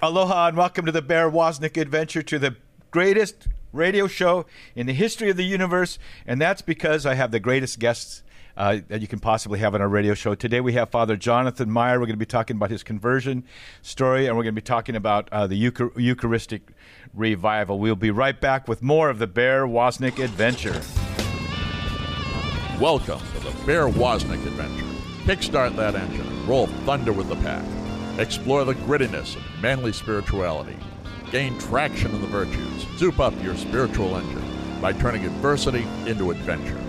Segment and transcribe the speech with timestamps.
[0.00, 2.54] Aloha and welcome to the Bear Wozniak adventure to the
[2.92, 5.98] greatest radio show in the history of the universe.
[6.24, 8.22] And that's because I have the greatest guests
[8.56, 10.36] uh, that you can possibly have on our radio show.
[10.36, 11.98] Today we have Father Jonathan Meyer.
[11.98, 13.42] We're going to be talking about his conversion
[13.82, 16.68] story, and we're going to be talking about uh, the Euchar- Eucharistic
[17.12, 17.80] revival.
[17.80, 20.80] We'll be right back with more of the Bear Wozniak adventure.
[22.80, 24.86] Welcome to the Bear Wozniak adventure.
[25.24, 27.64] Kickstart that engine roll thunder with the pack.
[28.18, 30.76] Explore the grittiness of manly spirituality.
[31.30, 32.84] Gain traction in the virtues.
[32.98, 34.42] Zoop up your spiritual engine
[34.80, 36.80] by turning adversity into adventure.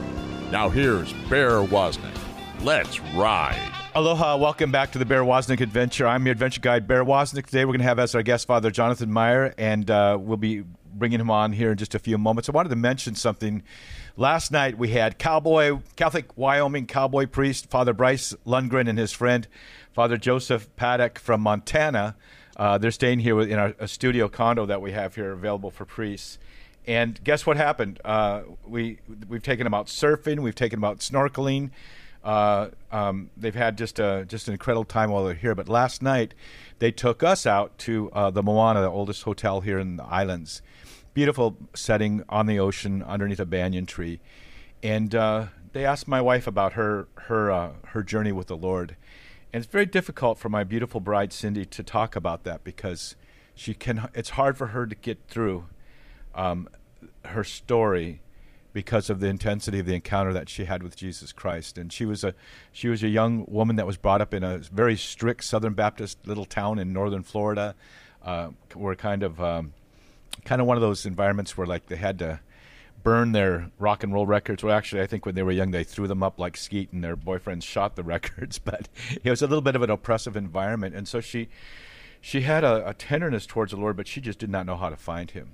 [0.49, 2.17] Now here's Bear Wozniak.
[2.61, 3.61] Let's ride.
[3.93, 6.07] Aloha, welcome back to the Bear Wozniak Adventure.
[6.07, 7.45] I'm your adventure guide, Bear Wozniak.
[7.45, 10.63] Today we're going to have as our guest Father Jonathan Meyer, and uh, we'll be
[10.93, 12.49] bringing him on here in just a few moments.
[12.49, 13.61] I wanted to mention something.
[14.17, 19.47] Last night we had cowboy, Catholic Wyoming cowboy priest, Father Bryce Lundgren and his friend,
[19.99, 22.15] Father Joseph Paddock from Montana.
[22.55, 26.39] Uh, they're staying here in our studio condo that we have here available for priests.
[26.87, 27.99] And guess what happened?
[28.05, 31.71] Uh, we we've taken them out surfing, we've taken them out snorkeling.
[32.23, 35.53] Uh, um, they've had just a just an incredible time while they're here.
[35.53, 36.33] But last night,
[36.77, 40.61] they took us out to uh, the Moana, the oldest hotel here in the islands.
[41.13, 44.21] Beautiful setting on the ocean underneath a banyan tree,
[44.81, 48.95] and uh, they asked my wife about her her uh, her journey with the Lord.
[49.51, 53.15] And it's very difficult for my beautiful bride Cindy to talk about that because
[53.55, 54.09] she can.
[54.13, 55.65] It's hard for her to get through
[56.35, 56.69] um,
[57.25, 58.21] her story
[58.71, 61.77] because of the intensity of the encounter that she had with Jesus Christ.
[61.77, 62.35] And she was a
[62.71, 66.19] she was a young woman that was brought up in a very strict Southern Baptist
[66.27, 67.75] little town in northern Florida,
[68.23, 69.73] uh, where kind of um,
[70.45, 72.39] kind of one of those environments where like they had to
[73.03, 74.63] burn their rock and roll records.
[74.63, 77.03] Well, actually, I think when they were young, they threw them up like skeet, and
[77.03, 78.59] their boyfriends shot the records.
[78.59, 78.89] But
[79.23, 81.49] it was a little bit of an oppressive environment, and so she
[82.21, 84.89] she had a, a tenderness towards the Lord, but she just did not know how
[84.89, 85.51] to find Him.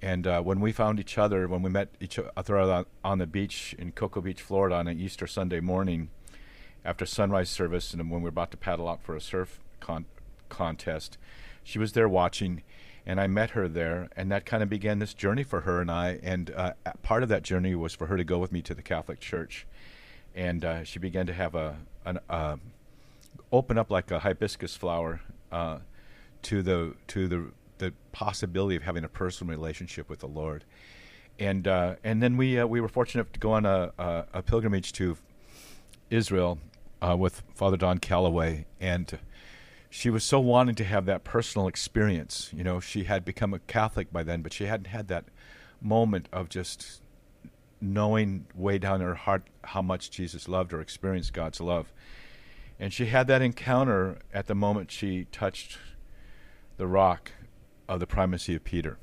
[0.00, 3.74] And uh, when we found each other, when we met each other on, the beach
[3.78, 6.10] in Cocoa Beach, Florida, on an Easter Sunday morning
[6.84, 10.06] after sunrise service, and when we were about to paddle out for a surf con-
[10.48, 11.18] contest,
[11.64, 12.62] she was there watching,
[13.08, 15.90] and I met her there, and that kind of began this journey for her and
[15.90, 16.20] I.
[16.22, 18.82] And uh, part of that journey was for her to go with me to the
[18.82, 19.66] Catholic Church,
[20.34, 22.56] and uh, she began to have a an uh,
[23.50, 25.78] open up like a hibiscus flower uh,
[26.42, 30.64] to the to the the possibility of having a personal relationship with the Lord.
[31.38, 34.42] And uh, and then we uh, we were fortunate to go on a, a, a
[34.42, 35.16] pilgrimage to
[36.10, 36.58] Israel
[37.16, 39.18] with Father Don Calloway, and
[39.90, 42.50] she was so wanting to have that personal experience.
[42.54, 45.24] You know, she had become a Catholic by then, but she hadn't had that
[45.80, 47.00] moment of just
[47.80, 51.92] knowing way down in her heart how much Jesus loved her, experienced God's love.
[52.78, 55.78] And she had that encounter at the moment she touched
[56.76, 57.32] the rock
[57.88, 58.98] of the primacy of Peter.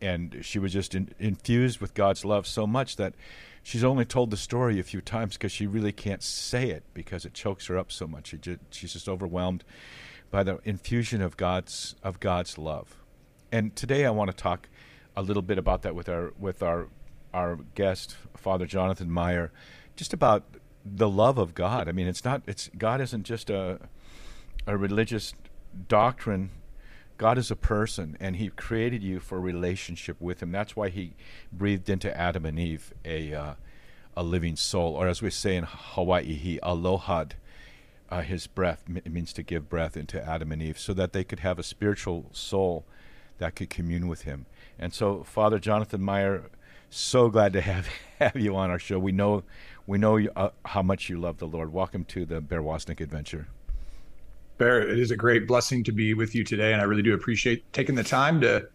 [0.00, 3.14] And she was just in, infused with God's love so much that
[3.62, 7.24] she's only told the story a few times because she really can't say it because
[7.24, 8.28] it chokes her up so much.
[8.28, 9.64] She just, she's just overwhelmed
[10.30, 12.96] by the infusion of God's of God's love.
[13.52, 14.68] And today I want to talk
[15.16, 16.88] a little bit about that with our with our
[17.34, 19.52] our guest, Father Jonathan Meyer,
[19.96, 20.44] just about
[20.84, 21.88] the love of God.
[21.88, 23.80] I mean, it's not it's God isn't just a
[24.66, 25.34] a religious
[25.88, 26.50] doctrine
[27.20, 30.52] God is a person, and He created you for relationship with Him.
[30.52, 31.12] That's why He
[31.52, 33.54] breathed into Adam and Eve a uh,
[34.16, 37.32] a living soul, or as we say in Hawaii, He alohad
[38.08, 38.84] uh, His breath.
[38.88, 41.62] It means to give breath into Adam and Eve, so that they could have a
[41.62, 42.86] spiritual soul
[43.36, 44.46] that could commune with Him.
[44.78, 46.44] And so, Father Jonathan Meyer,
[46.88, 47.86] so glad to have
[48.18, 48.98] have you on our show.
[48.98, 49.44] We know
[49.86, 51.70] we know you, uh, how much you love the Lord.
[51.70, 53.48] Welcome to the Bear Wozniak adventure.
[54.60, 57.14] Bear, it is a great blessing to be with you today, and I really do
[57.14, 58.68] appreciate taking the time to,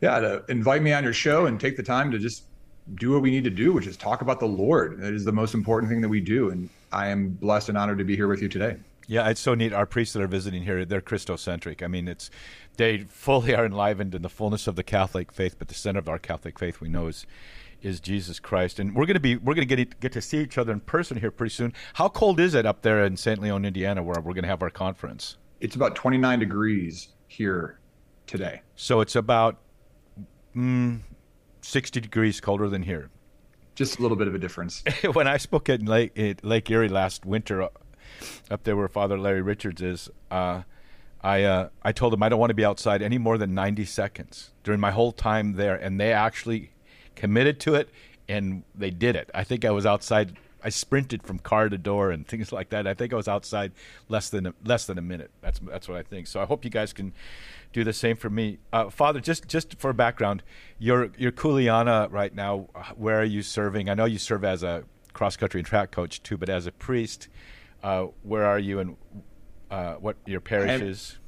[0.00, 2.44] yeah, to invite me on your show and take the time to just
[2.94, 5.00] do what we need to do, which is talk about the Lord.
[5.00, 7.98] That is the most important thing that we do, and I am blessed and honored
[7.98, 8.76] to be here with you today.
[9.08, 9.72] Yeah, it's so neat.
[9.72, 11.82] Our priests that are visiting here, they're Christocentric.
[11.82, 12.30] I mean, it's
[12.76, 16.08] they fully are enlivened in the fullness of the Catholic faith, but the center of
[16.08, 17.26] our Catholic faith we know is
[17.82, 18.78] is Jesus Christ.
[18.78, 20.80] And we're going to be we're going to get get to see each other in
[20.80, 21.72] person here pretty soon.
[21.94, 23.40] How cold is it up there in St.
[23.40, 25.36] Leon, Indiana, where we're going to have our conference?
[25.60, 27.80] It's about 29 degrees here
[28.26, 28.62] today.
[28.74, 29.58] So it's about
[30.54, 31.00] mm,
[31.62, 33.10] 60 degrees colder than here.
[33.74, 34.82] Just a little bit of a difference.
[35.12, 37.68] when I spoke at Lake, at Lake Erie last winter, uh,
[38.50, 40.62] up there where Father Larry Richards is, uh,
[41.20, 43.84] I uh, I told him I don't want to be outside any more than 90
[43.84, 46.72] seconds during my whole time there, and they actually
[47.16, 47.90] committed to it,
[48.28, 49.30] and they did it.
[49.34, 50.36] I think I was outside
[50.66, 52.88] I sprinted from car to door and things like that.
[52.88, 53.72] I think I was outside
[54.08, 55.30] less than a, less than a minute.
[55.40, 56.26] That's that's what I think.
[56.26, 57.12] So I hope you guys can
[57.72, 58.58] do the same for me.
[58.72, 60.42] Uh, Father, just just for background,
[60.78, 62.68] you're you're Kuleana right now.
[62.96, 63.88] Where are you serving?
[63.88, 64.82] I know you serve as a
[65.12, 67.28] cross country and track coach too, but as a priest,
[67.84, 68.96] uh, where are you and
[69.70, 71.18] uh, what your parish is?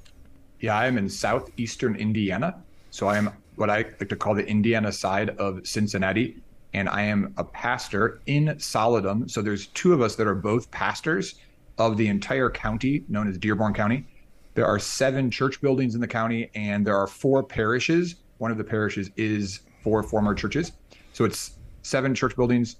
[0.59, 2.61] Yeah, I am in southeastern Indiana.
[2.91, 6.41] So I am what I like to call the Indiana side of Cincinnati,
[6.75, 9.29] and I am a pastor in Solidum.
[9.29, 11.35] So there's two of us that are both pastors
[11.77, 14.07] of the entire county known as Dearborn County.
[14.55, 18.17] There are seven church buildings in the county, and there are four parishes.
[18.39, 20.73] One of the parishes is four former churches.
[21.13, 21.53] So it's
[21.83, 22.77] seven church buildings,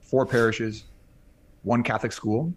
[0.00, 0.84] four parishes,
[1.62, 2.52] one Catholic school,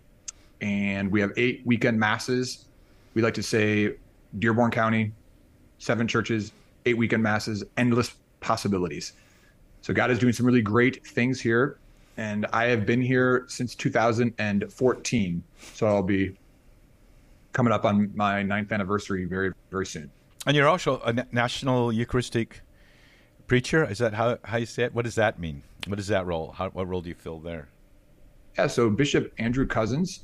[0.62, 2.66] and we have eight weekend masses.
[3.14, 3.96] We like to say
[4.40, 5.12] Dearborn County,
[5.80, 6.54] seven churches,
[6.86, 9.14] eight weekend masses, endless possibilities.
[9.82, 11.80] So God is doing some really great things here.
[12.18, 15.44] And I have been here since 2014.
[15.74, 16.38] So I'll be
[17.54, 20.12] coming up on my ninth anniversary very, very soon.
[20.46, 22.62] And you're also a national Eucharistic
[23.48, 23.84] preacher.
[23.90, 24.94] Is that how, how you say it?
[24.94, 25.64] What does that mean?
[25.88, 26.52] What is that role?
[26.52, 27.70] How, what role do you fill there?
[28.58, 30.22] Yeah, so Bishop Andrew Cozzens,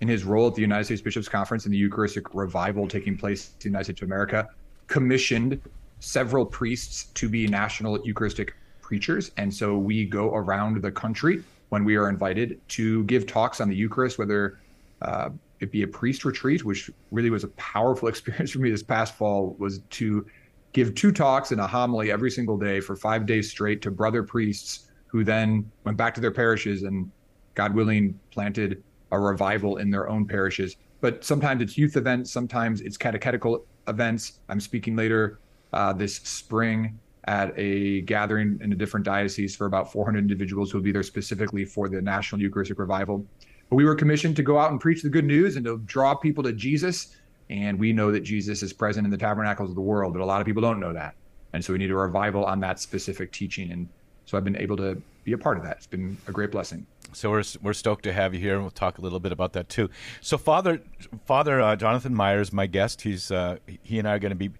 [0.00, 3.48] in his role at the United States Bishops Conference and the Eucharistic revival taking place
[3.48, 4.48] in the United States of America,
[4.86, 5.60] commissioned
[6.00, 9.32] several priests to be national Eucharistic preachers.
[9.36, 13.68] And so we go around the country when we are invited to give talks on
[13.68, 14.58] the Eucharist, whether
[15.02, 15.30] uh,
[15.60, 19.14] it be a priest retreat, which really was a powerful experience for me this past
[19.14, 20.26] fall, was to
[20.72, 24.22] give two talks and a homily every single day for five days straight to brother
[24.22, 27.10] priests who then went back to their parishes and,
[27.54, 30.76] God willing, planted a revival in their own parishes.
[31.00, 34.40] But sometimes it's youth events, sometimes it's catechetical events.
[34.48, 35.38] I'm speaking later
[35.72, 40.78] uh, this spring at a gathering in a different diocese for about 400 individuals who
[40.78, 43.24] will be there specifically for the National Eucharistic Revival.
[43.68, 46.14] But we were commissioned to go out and preach the good news and to draw
[46.14, 47.16] people to Jesus.
[47.50, 50.24] And we know that Jesus is present in the tabernacles of the world, but a
[50.24, 51.14] lot of people don't know that.
[51.52, 53.72] And so we need a revival on that specific teaching.
[53.72, 53.88] And
[54.24, 55.76] so I've been able to be a part of that.
[55.76, 56.86] It's been a great blessing.
[57.12, 59.54] So we're we're stoked to have you here, and we'll talk a little bit about
[59.54, 59.88] that too.
[60.20, 60.82] So Father
[61.24, 64.50] Father uh, Jonathan Myers, my guest, he's uh, he and I are going to be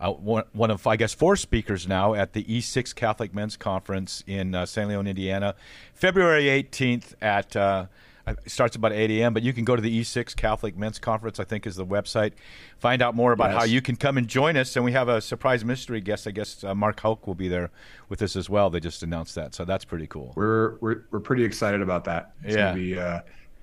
[0.00, 4.22] uh, one, one, of, I guess, four speakers now at the E6 Catholic Men's Conference
[4.26, 5.54] in uh, San Leon, Indiana,
[5.94, 7.56] February 18th at.
[7.56, 7.86] Uh,
[8.26, 11.38] it starts about 8 a.m., but you can go to the E6 Catholic Men's Conference,
[11.38, 12.32] I think is the website.
[12.78, 13.58] Find out more about yes.
[13.58, 14.76] how you can come and join us.
[14.76, 16.26] And we have a surprise mystery guest.
[16.26, 17.70] I guess uh, Mark Houck will be there
[18.08, 18.70] with us as well.
[18.70, 19.54] They just announced that.
[19.54, 20.32] So that's pretty cool.
[20.36, 22.32] We're, we're, we're pretty excited about that.
[22.42, 22.72] It's yeah.
[22.72, 23.20] Be, uh,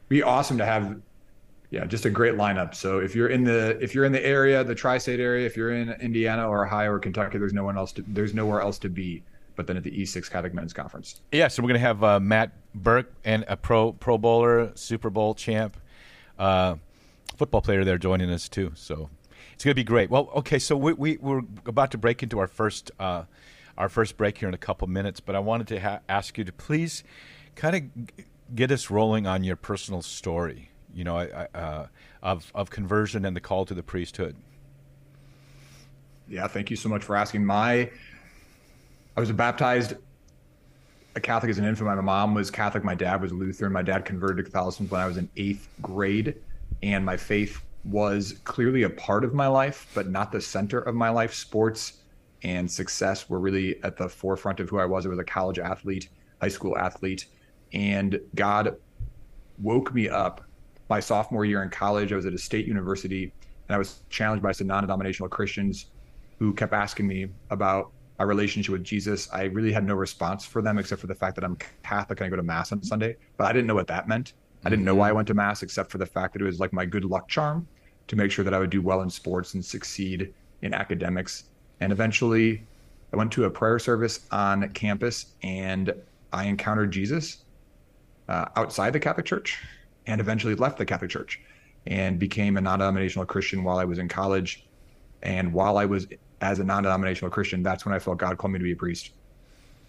[0.09, 1.01] be awesome to have
[1.71, 2.75] yeah, just a great lineup.
[2.75, 5.71] So if you're in the if you're in the area, the tri-state area, if you're
[5.71, 7.93] in Indiana or Ohio or Kentucky, there's no one else.
[7.93, 9.23] To, there's nowhere else to be
[9.61, 11.21] but then at the E6 Catholic Men's Conference.
[11.31, 15.35] Yeah, so we're gonna have uh, Matt Birk and a Pro Pro Bowler, Super Bowl
[15.35, 15.77] champ,
[16.39, 16.75] uh,
[17.37, 18.71] football player there joining us too.
[18.75, 19.09] So
[19.53, 20.09] it's gonna be great.
[20.09, 23.25] Well, okay, so we, we we're about to break into our first uh,
[23.77, 26.43] our first break here in a couple minutes, but I wanted to ha- ask you
[26.43, 27.03] to please
[27.55, 28.25] kind of g-
[28.55, 31.87] get us rolling on your personal story you know, uh,
[32.21, 34.35] of of conversion and the call to the priesthood.
[36.27, 37.45] Yeah, thank you so much for asking.
[37.45, 37.89] My,
[39.17, 39.95] I was baptized
[41.15, 41.87] a Catholic as an infant.
[41.87, 42.83] My mom was Catholic.
[42.83, 43.73] My dad was Lutheran.
[43.73, 46.35] My dad converted to Catholicism when I was in eighth grade,
[46.83, 50.95] and my faith was clearly a part of my life, but not the center of
[50.95, 51.33] my life.
[51.33, 52.01] Sports
[52.43, 55.05] and success were really at the forefront of who I was.
[55.05, 57.25] I was a college athlete, high school athlete,
[57.73, 58.77] and God
[59.59, 60.45] woke me up
[60.91, 62.11] my sophomore year in college.
[62.11, 63.31] I was at a state university
[63.67, 65.85] and I was challenged by some non denominational Christians
[66.37, 69.29] who kept asking me about my relationship with Jesus.
[69.31, 72.27] I really had no response for them except for the fact that I'm Catholic and
[72.27, 74.33] I go to Mass on Sunday, but I didn't know what that meant.
[74.65, 75.15] I didn't know why I mm-hmm.
[75.15, 77.65] went to Mass except for the fact that it was like my good luck charm
[78.07, 81.45] to make sure that I would do well in sports and succeed in academics.
[81.79, 82.67] And eventually,
[83.13, 85.93] I went to a prayer service on campus and
[86.33, 87.45] I encountered Jesus
[88.27, 89.57] uh, outside the Catholic Church
[90.07, 91.39] and eventually left the Catholic Church
[91.87, 94.67] and became a non denominational Christian while I was in college.
[95.23, 96.07] And while I was
[96.41, 98.75] as a non denominational Christian, that's when I felt God called me to be a
[98.75, 99.11] priest.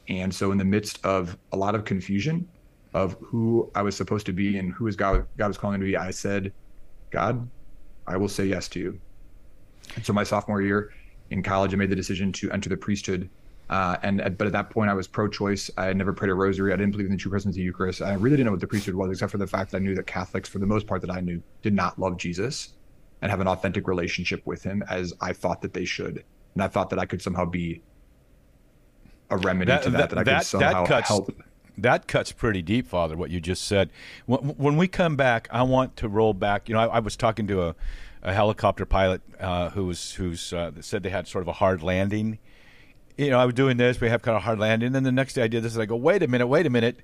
[0.08, 2.48] And so, in the midst of a lot of confusion
[2.94, 5.86] of who I was supposed to be and who is God, God was calling me
[5.86, 6.52] to be, I said,
[7.10, 7.48] God,
[8.06, 9.00] I will say yes to you.
[9.96, 10.92] And so, my sophomore year
[11.30, 13.30] in college, I made the decision to enter the priesthood
[13.72, 15.70] uh, and but at that point, I was pro-choice.
[15.78, 16.74] I had never prayed a rosary.
[16.74, 18.02] I didn't believe in the true presence of the Eucharist.
[18.02, 19.94] I really didn't know what the priesthood was, except for the fact that I knew
[19.94, 22.74] that Catholics, for the most part that I knew, did not love Jesus
[23.22, 26.22] and have an authentic relationship with Him, as I thought that they should.
[26.52, 27.80] And I thought that I could somehow be
[29.30, 30.10] a remedy that, to that.
[30.10, 31.42] That, that I could somehow that cuts, help.
[31.78, 33.16] That cuts pretty deep, Father.
[33.16, 33.88] What you just said.
[34.26, 36.68] When, when we come back, I want to roll back.
[36.68, 37.74] You know, I, I was talking to a,
[38.22, 42.38] a helicopter pilot uh, who's who's uh, said they had sort of a hard landing.
[43.16, 44.00] You know, I was doing this.
[44.00, 44.86] We have kind of hard landing.
[44.86, 45.74] And then the next day I did this.
[45.74, 46.98] And I go, wait a minute, wait a minute.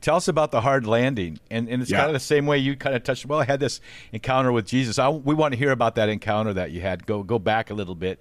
[0.00, 1.40] Tell us about the hard landing.
[1.50, 1.98] And, and it's Yeah.
[1.98, 3.26] kind of the same way you kind of touched.
[3.26, 3.80] Well, I had this
[4.12, 4.98] encounter with Jesus.
[4.98, 7.04] I, we want to hear about that encounter that you had.
[7.06, 8.20] Go go back a little bit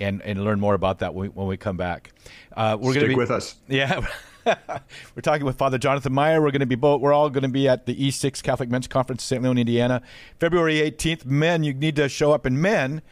[0.00, 2.12] and, and learn more about that when we, when we come back.
[2.56, 3.56] Uh, we're Stick gonna be, with us.
[3.68, 4.00] yeah.
[4.46, 6.40] we're talking with Father Jonathan Meyer.
[6.40, 7.02] We're going to be both.
[7.02, 9.42] We're all going to be at the E6 Catholic Men's Conference, in St.
[9.42, 10.00] Leon, Indiana,
[10.40, 11.26] February 18th.
[11.26, 12.46] Men, you need to show up.
[12.46, 13.02] And men,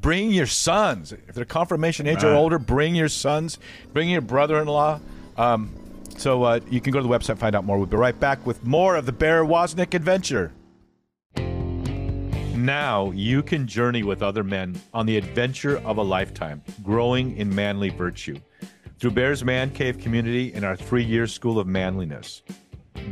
[0.00, 1.12] bring your sons.
[1.12, 3.58] If they're confirmation age or older, bring your sons.
[3.92, 5.00] Bring your brother-in-law.
[5.36, 5.74] Um,
[6.16, 7.76] so uh, you can go to the website find out more.
[7.76, 10.52] We'll be right back with more of the Bear Wozniak adventure.
[12.54, 17.54] Now you can journey with other men on the adventure of a lifetime, growing in
[17.54, 18.38] manly virtue.
[18.98, 22.42] Through Bear's Man Cave community and our three year school of manliness.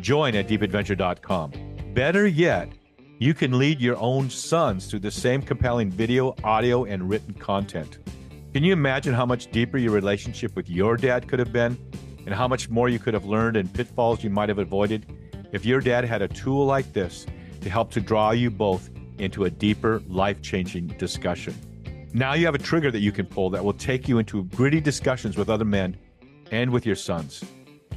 [0.00, 1.52] Join at deepadventure.com.
[1.92, 2.70] Better yet,
[3.24, 7.96] you can lead your own sons through the same compelling video, audio, and written content.
[8.52, 11.78] Can you imagine how much deeper your relationship with your dad could have been?
[12.26, 15.06] And how much more you could have learned and pitfalls you might have avoided
[15.52, 17.24] if your dad had a tool like this
[17.62, 21.54] to help to draw you both into a deeper, life changing discussion?
[22.12, 24.82] Now you have a trigger that you can pull that will take you into gritty
[24.82, 25.96] discussions with other men
[26.50, 27.42] and with your sons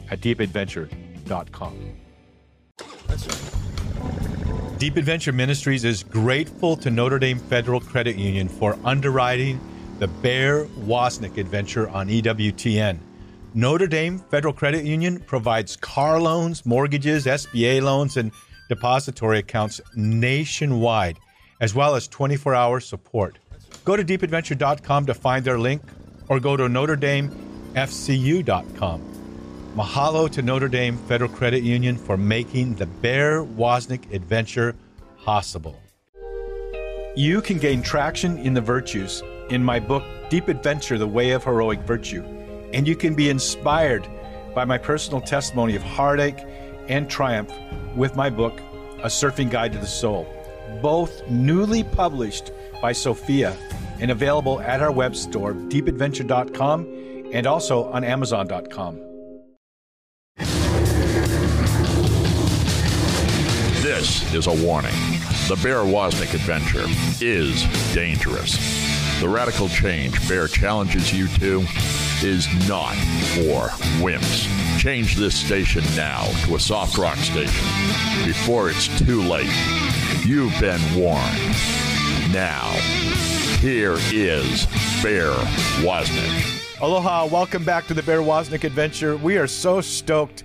[0.10, 1.98] at deepadventure.com.
[4.78, 9.60] Deep Adventure Ministries is grateful to Notre Dame Federal Credit Union for underwriting
[9.98, 13.00] the Bear Wozniak adventure on EWTN.
[13.56, 18.32] Notre Dame Federal Credit Union provides car loans, mortgages, SBA loans, and
[18.70, 21.18] depository accounts nationwide,
[21.60, 23.40] as well as 24 hour support.
[23.84, 25.82] Go to deepadventure.com to find their link
[26.30, 29.17] or go to NotreDameFCU.com.
[29.78, 34.76] Mahalo to Notre Dame Federal Credit Union for making the Bear Wozniak adventure
[35.24, 35.80] possible.
[37.16, 41.44] You can gain traction in the virtues in my book, Deep Adventure The Way of
[41.44, 42.24] Heroic Virtue,
[42.74, 44.08] and you can be inspired
[44.56, 46.44] by my personal testimony of heartache
[46.88, 47.54] and triumph
[47.96, 48.60] with my book,
[49.04, 50.26] A Surfing Guide to the Soul,
[50.82, 53.56] both newly published by Sophia
[54.00, 59.07] and available at our web store, deepadventure.com, and also on amazon.com.
[64.34, 64.94] is a warning.
[65.48, 66.86] The Bear Wozniak adventure
[67.24, 68.58] is dangerous.
[69.22, 71.66] The radical change Bear challenges you to
[72.24, 72.94] is not
[73.34, 73.70] for
[74.04, 74.48] wimps.
[74.80, 77.66] Change this station now to a soft rock station
[78.26, 79.52] before it's too late.
[80.26, 81.38] You've been warned.
[82.32, 82.70] Now,
[83.60, 84.66] here is
[85.02, 85.32] Bear
[85.82, 86.80] Wozniak.
[86.82, 89.18] Aloha, welcome back to the Bear Wozniak Adventure.
[89.18, 90.44] We are so stoked.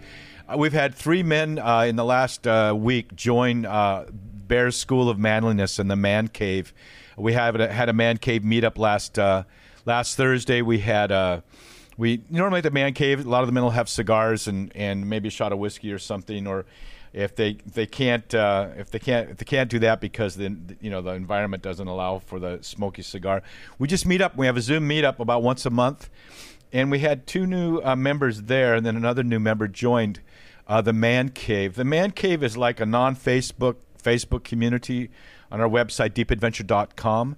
[0.53, 4.07] Uh, we've had three men uh, in the last uh, week join uh,
[4.47, 6.75] Bear's School of Manliness in the Man Cave.
[7.17, 9.45] We have had a Man Cave meetup last uh,
[9.87, 10.61] last Thursday.
[10.61, 11.41] We had uh,
[11.97, 14.73] we normally at the Man Cave, a lot of the men will have cigars and,
[14.75, 16.67] and maybe a shot of whiskey or something, or
[17.13, 20.77] if they they can't uh, if they can't if they can't do that because then
[20.81, 23.43] you know the environment doesn't allow for the smoky cigar,
[23.79, 24.37] we just meet up.
[24.37, 26.11] We have a Zoom meetup about once a month,
[26.73, 30.21] and we had two new uh, members there, and then another new member joined
[30.69, 31.75] uh, the Man Cave.
[31.75, 35.11] The Man Cave is like a non-Facebook Facebook community
[35.51, 37.37] on our website deepadventure.com.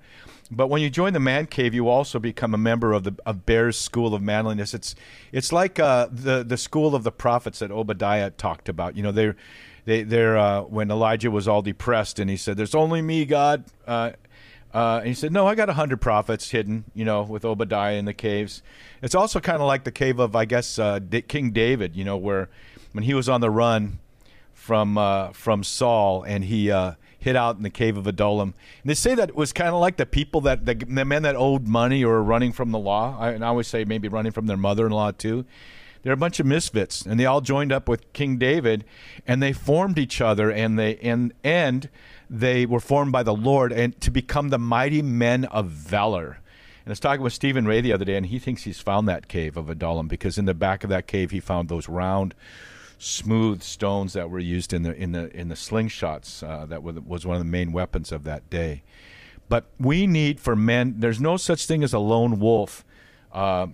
[0.50, 3.46] But when you join the Man Cave, you also become a member of the of
[3.46, 4.74] Bear's School of Manliness.
[4.74, 4.94] It's
[5.32, 8.96] it's like uh, the the school of the prophets that Obadiah talked about.
[8.96, 9.36] You know, they're
[9.84, 13.64] they they're uh, when Elijah was all depressed and he said, "There's only me, God."
[13.86, 14.12] Uh,
[14.74, 17.96] uh, and he said, "No, I got a hundred prophets hidden, you know, with Obadiah
[17.96, 18.62] in the caves."
[19.02, 22.16] It's also kind of like the cave of, I guess, uh, King David, you know,
[22.16, 22.48] where
[22.94, 23.98] when he was on the run
[24.54, 28.54] from uh, from Saul and he uh, hid out in the cave of Adullam.
[28.82, 31.22] And they say that it was kind of like the people that the, the men
[31.22, 33.16] that owed money or running from the law.
[33.18, 35.44] I, and I always say maybe running from their mother-in-law too.
[36.02, 38.84] They're a bunch of misfits, and they all joined up with King David,
[39.26, 41.88] and they formed each other, and they and and
[42.28, 46.38] they were formed by the Lord, and to become the mighty men of valor.
[46.84, 49.08] And I was talking with Stephen Ray the other day, and he thinks he's found
[49.08, 52.34] that cave of Adullam because in the back of that cave he found those round,
[53.04, 56.46] smooth stones that were used in the in the in the slingshots.
[56.46, 58.82] Uh, that were, was one of the main weapons of that day.
[59.48, 60.94] But we need for men.
[60.98, 62.84] There's no such thing as a lone wolf.
[63.32, 63.68] Uh,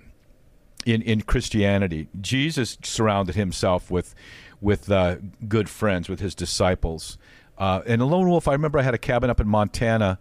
[0.86, 2.08] in in Christianity.
[2.20, 4.14] Jesus surrounded himself with
[4.60, 5.16] with uh,
[5.48, 7.18] good friends, with his disciples.
[7.58, 10.18] Uh, and a lone wolf, I remember I had a cabin up in Montana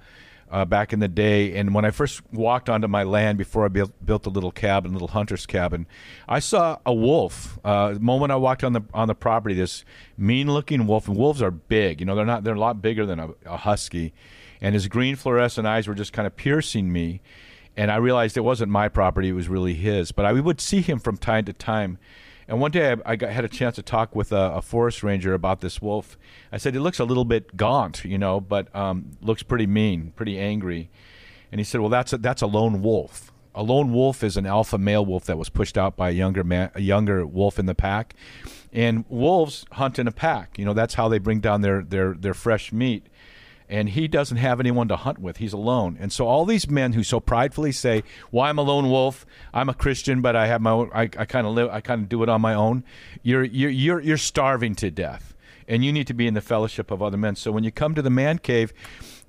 [0.52, 1.56] uh, back in the day.
[1.56, 4.92] And when I first walked onto my land before I built, built a little cabin,
[4.92, 5.88] a little hunter's cabin,
[6.28, 7.60] I saw a wolf.
[7.64, 9.86] Uh, the moment I walked on the on the property, this
[10.18, 11.08] mean-looking wolf.
[11.08, 12.00] And wolves are big.
[12.00, 12.44] You know, they're not.
[12.44, 14.14] They're a lot bigger than a, a husky.
[14.62, 17.22] And his green fluorescent eyes were just kind of piercing me.
[17.78, 20.12] And I realized it wasn't my property; it was really his.
[20.12, 21.98] But I would see him from time to time.
[22.50, 25.04] And one day I, I got, had a chance to talk with a, a, forest
[25.04, 26.18] ranger about this wolf.
[26.52, 30.14] I said, "It looks a little bit gaunt, you know, but um, looks pretty mean,
[30.16, 30.90] pretty angry."
[31.52, 33.32] And he said, "Well, that's a, that's a lone wolf.
[33.54, 36.44] A lone wolf is an alpha male wolf that was pushed out by a younger
[36.44, 38.16] man, a younger wolf in the pack.
[38.74, 40.58] And wolves hunt in a pack.
[40.58, 43.09] You know, that's how they bring down their their their fresh meat."
[43.70, 45.38] And he doesn't have anyone to hunt with.
[45.38, 45.98] He's alone.
[46.00, 49.26] And so all these men who so pridefully say, "Well, I'm a lone wolf.
[49.54, 50.90] I'm a Christian, but I have my own.
[50.94, 51.70] I, I kind of live.
[51.70, 52.84] I kind of do it on my own."
[53.22, 55.36] You're you're you're you're starving to death,
[55.68, 57.36] and you need to be in the fellowship of other men.
[57.36, 58.74] So when you come to the man cave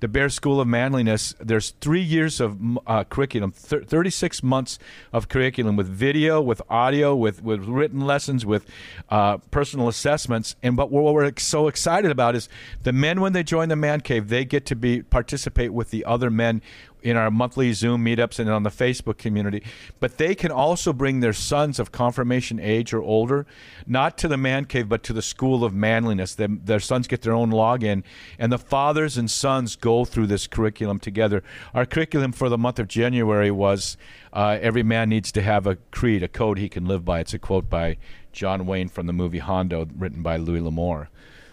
[0.01, 4.79] the Bear School of Manliness, there's three years of uh, curriculum, 36 months
[5.13, 8.67] of curriculum with video, with audio, with, with written lessons, with
[9.11, 10.57] uh, personal assessments.
[10.63, 12.49] And but what we're so excited about is
[12.83, 16.07] the men, when they join the man cave, they get to be participate with the
[16.07, 16.63] other men
[17.03, 19.63] in our monthly Zoom meetups and on the Facebook community.
[19.99, 23.47] But they can also bring their sons of confirmation age or older,
[23.87, 26.35] not to the man cave, but to the school of manliness.
[26.35, 28.03] Their, their sons get their own login,
[28.39, 31.43] and the fathers and sons go through this curriculum together.
[31.75, 33.97] Our curriculum for the month of January was
[34.33, 37.21] uh, every man needs to have a creed, a code he can live by.
[37.21, 37.97] It's a quote by
[38.33, 41.09] John Wayne from the movie Hondo, written by Louis L'Amour.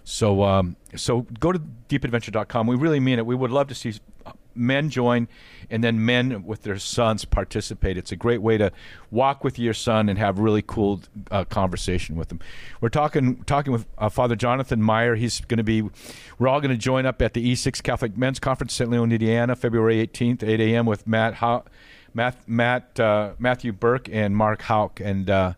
[0.09, 1.59] So, um, so go to
[1.89, 2.65] deepadventure.com.
[2.65, 3.25] We really mean it.
[3.25, 3.91] We would love to see
[4.55, 5.27] men join
[5.69, 7.97] and then men with their sons participate.
[7.97, 8.71] It's a great way to
[9.11, 12.39] walk with your son and have really cool uh, conversation with them.
[12.79, 15.15] We're talking talking with uh, Father Jonathan Meyer.
[15.15, 15.81] He's going to be.
[16.39, 18.89] We're all going to join up at the E6 Catholic Men's Conference, St.
[18.89, 20.85] Leon, Indiana, February 18th, 8 a.m.
[20.85, 21.65] with Matt How,
[22.13, 25.29] Matt, Matt uh, Matthew Birk and Mark Houck and.
[25.29, 25.53] Uh,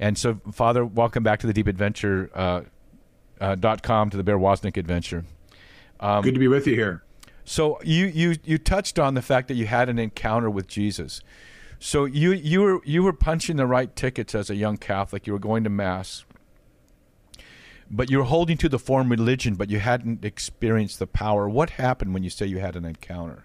[0.00, 2.62] and so, Father, welcome back to the Deep Adventure uh, uh,
[3.38, 5.24] dot com to the Bear Wozniak Adventure.
[6.00, 7.02] Um, Good to be with you here.
[7.44, 11.22] So you you you touched on the fact that you had an encounter with Jesus.
[11.78, 15.26] So you you were you were punching the right tickets as a young Catholic.
[15.26, 16.24] You were going to mass,
[17.90, 21.48] but you were holding to the form religion, but you hadn't experienced the power.
[21.48, 23.44] What happened when you say you had an encounter?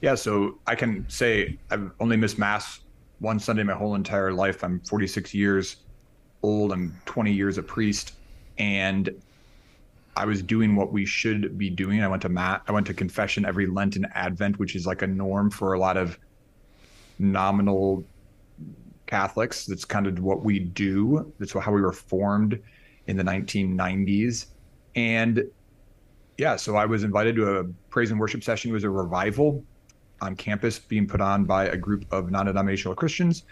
[0.00, 2.80] Yeah, so I can say I've only missed mass
[3.20, 4.64] one Sunday my whole entire life.
[4.64, 5.76] I'm 46 years
[6.42, 6.72] old.
[6.72, 8.14] I'm 20 years a priest,
[8.58, 9.10] and
[10.16, 12.02] I was doing what we should be doing.
[12.02, 12.62] I went to mat.
[12.66, 15.78] I went to confession every Lent and Advent, which is like a norm for a
[15.78, 16.18] lot of
[17.18, 18.04] nominal
[19.06, 19.66] Catholics.
[19.66, 21.32] That's kind of what we do.
[21.38, 22.60] That's how we were formed
[23.06, 24.46] in the 1990s.
[24.94, 25.44] And
[26.38, 28.70] yeah, so I was invited to a praise and worship session.
[28.70, 29.62] It was a revival
[30.22, 33.44] on campus being put on by a group of non-denominational Christians.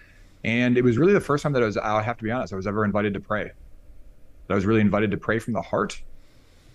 [0.45, 2.53] And it was really the first time that I was, I have to be honest,
[2.53, 3.51] I was ever invited to pray.
[4.51, 6.01] I was really invited to pray from the heart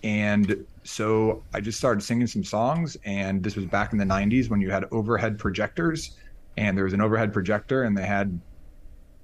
[0.02, 2.96] and so I just started singing some songs.
[3.04, 6.16] And this was back in the 90s when you had overhead projectors.
[6.56, 8.38] And there was an overhead projector, and they had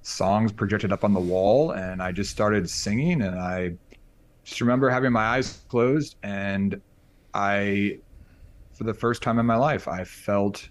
[0.02, 1.72] songs projected up on the wall.
[1.72, 3.22] And I just started singing.
[3.22, 3.72] And I
[4.44, 6.16] just remember having my eyes closed.
[6.22, 6.80] And
[7.34, 7.98] I,
[8.72, 10.68] for the first time in my life, I felt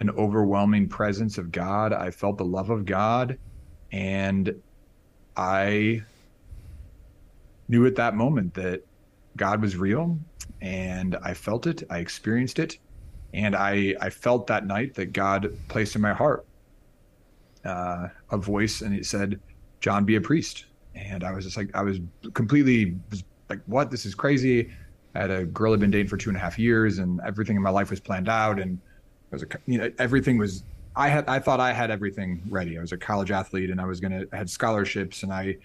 [0.00, 1.92] an overwhelming presence of God.
[1.92, 3.38] I felt the love of God.
[3.92, 4.54] And
[5.36, 6.02] I
[7.70, 8.84] knew at that moment that
[9.36, 10.18] God was real
[10.60, 12.78] and I felt it, I experienced it,
[13.32, 16.44] and I I felt that night that God placed in my heart
[17.64, 19.40] uh, a voice and it said,
[19.80, 22.00] "John, be a priest." And I was just like, I was
[22.34, 22.96] completely
[23.48, 23.90] like, "What?
[23.90, 24.70] This is crazy."
[25.14, 27.56] I had a girl I'd been dating for two and a half years, and everything
[27.56, 28.78] in my life was planned out, and
[29.32, 30.64] I was a, you know everything was.
[30.96, 32.76] I had I thought I had everything ready.
[32.76, 35.56] I was a college athlete, and I was gonna I had scholarships, and I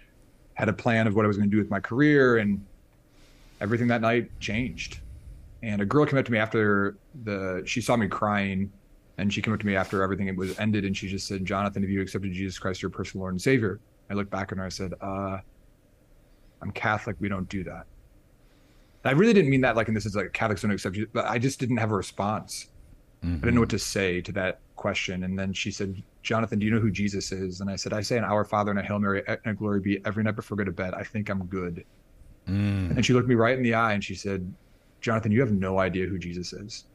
[0.56, 2.66] had a plan of what I was going to do with my career, and
[3.62, 5.00] everything that night changed.
[5.64, 8.72] And a girl came up to me after the she saw me crying,
[9.18, 11.46] and she came up to me after everything it was ended, and she just said,
[11.46, 14.58] "Jonathan, have you accepted Jesus Christ your personal Lord and Savior?" I looked back at
[14.58, 14.66] her.
[14.66, 15.40] I said, uh,
[16.62, 17.16] "I'm Catholic.
[17.20, 17.86] We don't do that."
[19.04, 21.08] And I really didn't mean that like, and this is like Catholics don't accept you,
[21.14, 22.68] but I just didn't have a response.
[23.24, 23.36] Mm-hmm.
[23.36, 25.24] I didn't know what to say to that question.
[25.24, 27.62] And then she said, Jonathan, do you know who Jesus is?
[27.62, 29.80] And I said, I say an Our Father and a Hail Mary and a Glory
[29.80, 30.96] be every night before I go to bed.
[30.96, 31.86] I think I'm good.
[32.50, 32.96] Mm.
[32.96, 34.52] And she looked me right in the eye and she said,
[35.02, 36.86] Jonathan, you have no idea who Jesus is.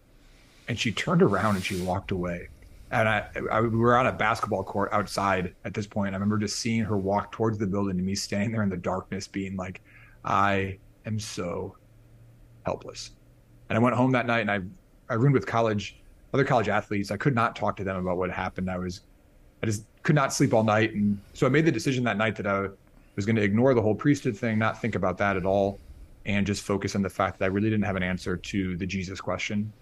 [0.66, 2.48] And she turned around and she walked away.
[2.90, 6.12] And I, I, we were on a basketball court outside at this point.
[6.12, 8.76] I remember just seeing her walk towards the building and me standing there in the
[8.76, 9.80] darkness, being like,
[10.24, 11.76] I am so
[12.66, 13.12] helpless.
[13.68, 14.58] And I went home that night and I,
[15.08, 16.02] I roomed with college,
[16.34, 17.12] other college athletes.
[17.12, 18.68] I could not talk to them about what happened.
[18.68, 19.02] I was,
[19.62, 22.36] I just could not sleep all night, and so I made the decision that night
[22.36, 22.68] that I
[23.16, 25.78] was going to ignore the whole priesthood thing, not think about that at all,
[26.24, 28.86] and just focus on the fact that I really didn't have an answer to the
[28.86, 29.72] Jesus question.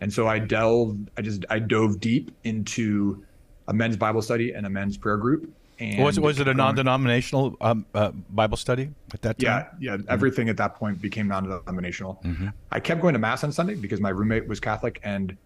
[0.00, 3.24] And so I delved, I just I dove deep into
[3.68, 5.48] a men's Bible study and a men's prayer group.
[5.78, 9.66] And was was it a non-denominational um, uh, Bible study at that Yeah, time?
[9.80, 9.96] yeah.
[10.08, 12.22] Everything at that point became non-denominational.
[12.70, 15.36] I kept going to mass on Sunday because my roommate was Catholic, and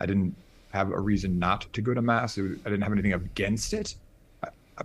[0.00, 0.34] I didn't
[0.74, 2.36] have a reason not to go to mass.
[2.36, 3.94] I didn't have anything against it,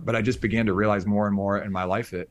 [0.02, 2.28] but I just began to realize more and more in my life that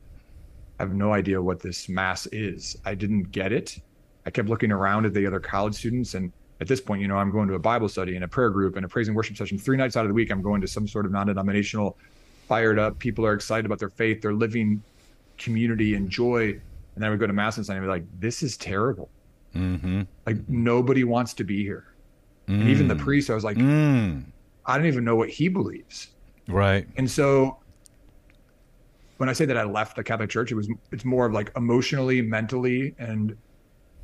[0.78, 2.78] I have no idea what this mass is.
[2.86, 3.78] I didn't get it.
[4.24, 7.16] I kept looking around at the other college students, and at this point, you know,
[7.16, 9.36] I'm going to a Bible study and a prayer group and a praise and worship
[9.36, 10.32] session three nights out of the week.
[10.32, 11.98] I'm going to some sort of non-denominational,
[12.48, 12.98] fired up.
[12.98, 14.22] People are excited about their faith.
[14.22, 14.82] They're living
[15.36, 16.50] community and joy.
[16.50, 16.60] And
[16.96, 19.10] then I would go to mass and be like, this is terrible.
[19.54, 20.02] Mm-hmm.
[20.26, 21.86] Like nobody wants to be here.
[22.46, 24.24] And even the priest, I was like, Mm.
[24.66, 26.08] I don't even know what he believes.
[26.48, 26.86] Right.
[26.96, 27.58] And so
[29.18, 31.52] when I say that I left the Catholic Church, it was it's more of like
[31.56, 33.36] emotionally, mentally, and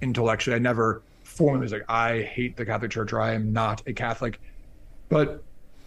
[0.01, 0.57] intellectually.
[0.57, 3.93] I never formally was like, I hate the Catholic Church or I am not a
[3.93, 4.41] Catholic.
[5.09, 5.43] But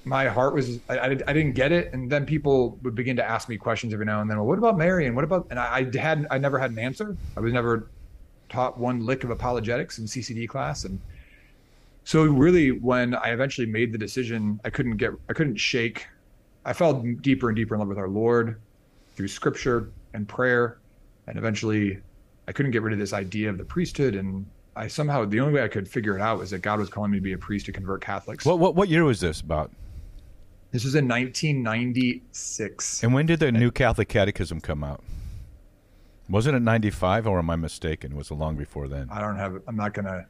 [0.05, 1.93] my heart was I, I, I didn't get it.
[1.93, 4.37] And then people would begin to ask me questions every now and then.
[4.37, 5.05] Well, what about Mary?
[5.05, 7.15] And what about and I, I had I never had an answer.
[7.37, 7.89] I was never
[8.49, 10.85] taught one lick of apologetics in CCD class.
[10.85, 10.99] And
[12.09, 16.07] so really when I eventually made the decision, I couldn't get I couldn't shake
[16.65, 18.59] I fell deeper and deeper in love with our Lord
[19.15, 20.79] through scripture and prayer.
[21.27, 21.99] And eventually
[22.47, 24.15] I couldn't get rid of this idea of the priesthood.
[24.15, 26.89] And I somehow, the only way I could figure it out was that God was
[26.89, 28.43] calling me to be a priest to convert Catholics.
[28.43, 29.69] What what what year was this about?
[30.71, 33.03] This was in 1996.
[33.03, 35.03] And when did the New Catholic Catechism come out?
[36.27, 38.15] Wasn't it ninety five, or am I mistaken?
[38.15, 39.09] Was it long before then?
[39.11, 40.25] I don't have, I'm not going to,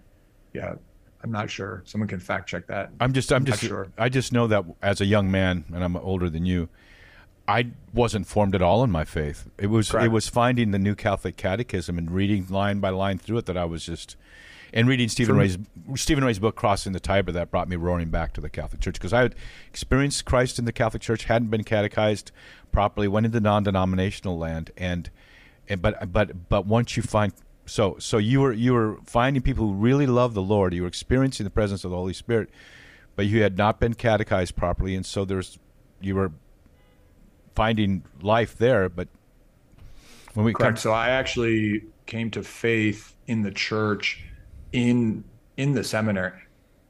[0.54, 0.76] yeah,
[1.23, 1.84] I'm not sure.
[1.86, 2.91] Someone can fact check that.
[2.99, 3.88] I'm just I'm just sure.
[3.97, 6.69] I just know that as a young man, and I'm older than you,
[7.47, 9.49] I wasn't formed at all in my faith.
[9.58, 13.39] It was it was finding the New Catholic Catechism and reading line by line through
[13.39, 14.15] it that I was just
[14.73, 15.58] and reading Stephen For- Ray's
[15.95, 18.93] Stephen Ray's book Crossing the Tiber that brought me roaring back to the Catholic Church
[18.93, 19.36] because I had
[19.67, 22.32] experienced Christ in the Catholic Church, hadn't been catechized
[22.71, 25.10] properly, went into non-denominational land, and
[25.67, 27.34] and but but but once you find
[27.69, 30.88] so so you were you were finding people who really love the Lord, you were
[30.88, 32.49] experiencing the presence of the Holy Spirit,
[33.15, 35.60] but you had not been catechized properly, and so there's
[36.01, 36.34] you were
[37.55, 38.89] finding life there.
[38.89, 39.10] But
[40.34, 40.79] when we Correct.
[40.79, 44.23] come, So I actually came to faith in the church
[44.71, 45.23] in
[45.58, 46.39] in the seminary.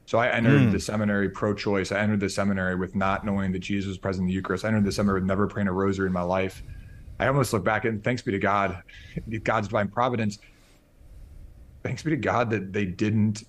[0.06, 0.72] So I entered Hmm.
[0.72, 1.92] the seminary pro-choice.
[1.92, 4.64] I entered the seminary with not knowing that Jesus was present in the Eucharist.
[4.64, 6.62] I entered the seminary with never praying a rosary in my life.
[7.20, 8.82] I almost look back and thanks be to God,
[9.44, 10.38] God's divine providence.
[11.82, 13.44] Thanks be to God that they didn't.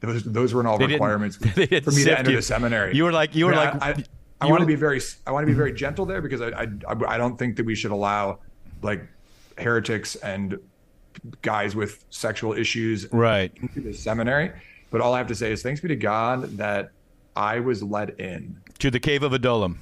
[0.00, 2.36] Those those weren't all They requirements for me to enter you.
[2.36, 2.94] the seminary.
[2.94, 4.04] You were like- you were I mean, like- I, I,
[4.42, 6.66] I want to be very I want to be very gentle there because I, I
[7.08, 8.40] I don't think that we should allow
[8.82, 9.02] like
[9.56, 10.58] heretics and
[11.42, 14.50] guys with sexual issues right, into the seminary.
[14.90, 16.90] But all I have to say is thanks be to God that
[17.34, 18.60] I was let in.
[18.80, 19.80] to the cave of Adullam.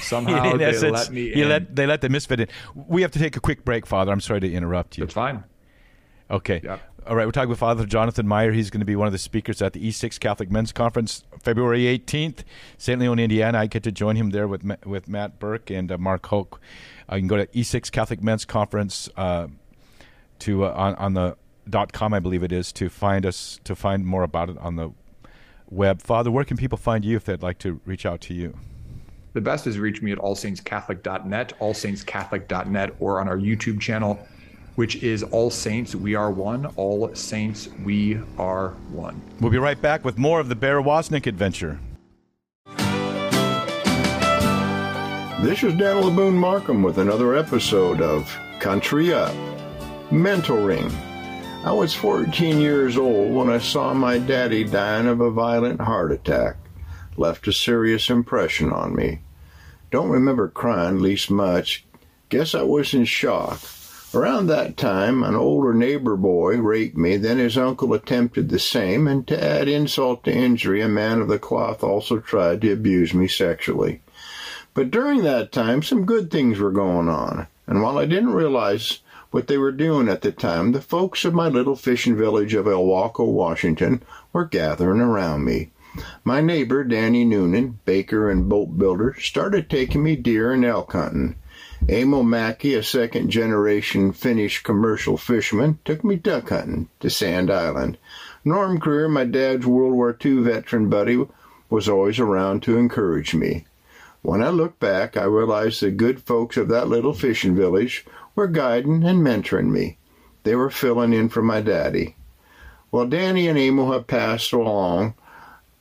[0.00, 1.48] Somehow they essence, let me in.
[1.48, 2.48] let they let the misfit in.
[2.74, 4.10] We have to take a quick break, Father.
[4.12, 5.04] I'm sorry to interrupt you.
[5.04, 5.44] it's fine.
[6.30, 6.60] Okay.
[6.64, 6.78] Yeah.
[7.06, 7.24] All right.
[7.24, 8.52] We're talking with Father Jonathan Meyer.
[8.52, 11.82] He's going to be one of the speakers at the E6 Catholic Men's Conference, February
[11.82, 12.40] 18th,
[12.78, 13.00] St.
[13.00, 13.58] Leon, Indiana.
[13.58, 16.60] I get to join him there with Ma- with Matt Birk and uh, Mark Houck.
[17.10, 19.46] Uh, you can go to E6 Catholic Men's Conference uh,
[20.40, 21.36] to uh, on on the
[21.68, 24.76] dot com, I believe it is, to find us to find more about it on
[24.76, 24.90] the
[25.70, 26.02] web.
[26.02, 28.56] Father, where can people find you if they'd like to reach out to you?
[29.32, 34.18] The best is reach me at allsaintscatholic.net, allsaintscatholic.net, or on our YouTube channel,
[34.76, 36.66] which is All Saints We Are One.
[36.76, 39.20] All Saints We Are One.
[39.40, 41.80] We'll be right back with more of the Bear Wozniak adventure.
[45.42, 49.34] This is Dan the Boone Markham with another episode of Country Up
[50.10, 50.90] Mentoring.
[51.64, 56.12] I was 14 years old when I saw my daddy dying of a violent heart
[56.12, 56.56] attack.
[57.16, 59.20] Left a serious impression on me.
[59.90, 61.84] Don't remember crying, least much.
[62.28, 63.60] Guess I was in shock.
[64.16, 69.06] Around that time, an older neighbor boy raped me, then his uncle attempted the same,
[69.06, 73.12] and to add insult to injury, a man of the cloth also tried to abuse
[73.12, 74.00] me sexually.
[74.72, 77.46] But during that time, some good things were going on.
[77.66, 79.00] And while I didn't realize
[79.32, 82.64] what they were doing at the time, the folks of my little fishing village of
[82.64, 84.02] Ilwaco, Washington,
[84.32, 85.72] were gathering around me.
[86.24, 91.34] My neighbor, Danny Noonan, baker and boat builder, started taking me deer and elk hunting.
[91.88, 97.96] Emil Mackey, a second generation Finnish commercial fisherman, took me duck hunting to Sand Island.
[98.44, 101.24] Norm Greer, my dad's World War II veteran buddy,
[101.70, 103.66] was always around to encourage me.
[104.22, 108.48] When I look back, I realize the good folks of that little fishing village were
[108.48, 109.98] guiding and mentoring me.
[110.42, 112.16] They were filling in for my daddy.
[112.90, 115.14] While Danny and Emil have passed along,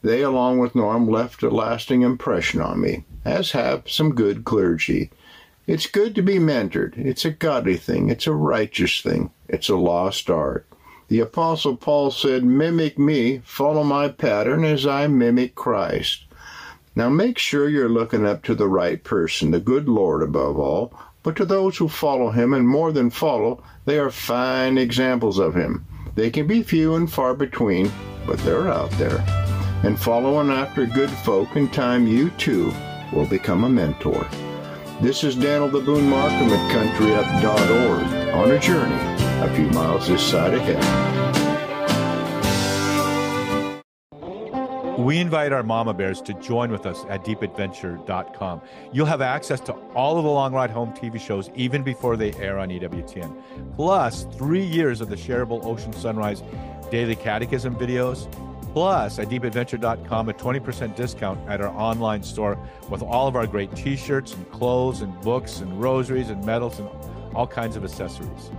[0.03, 5.09] they, along with Norm, left a lasting impression on me, as have some good clergy.
[5.67, 6.95] It's good to be mentored.
[6.95, 8.09] It's a godly thing.
[8.09, 9.31] It's a righteous thing.
[9.49, 10.67] It's a lost art.
[11.07, 16.25] The Apostle Paul said, Mimic me, follow my pattern as I mimic Christ.
[16.95, 20.93] Now make sure you're looking up to the right person, the good Lord above all,
[21.23, 25.55] but to those who follow him, and more than follow, they are fine examples of
[25.55, 25.85] him.
[26.13, 27.91] They can be few and far between,
[28.27, 29.23] but they're out there.
[29.83, 32.71] And following after good folk in time, you too
[33.11, 34.27] will become a mentor.
[35.01, 38.95] This is Daniel the Boone Markham at countryup.org on a journey
[39.43, 40.81] a few miles this side ahead.
[44.97, 48.61] We invite our mama bears to join with us at deepadventure.com.
[48.93, 52.31] You'll have access to all of the Long Ride Home TV shows even before they
[52.35, 56.41] air on EWTN, plus three years of the shareable Ocean Sunrise
[56.89, 58.31] daily catechism videos,
[58.75, 62.59] plus at deepadventure.com a 20% discount at our online store
[62.89, 66.77] with all of our great t shirts and clothes and books and rosaries and medals
[66.79, 66.89] and
[67.33, 68.51] all kinds of accessories.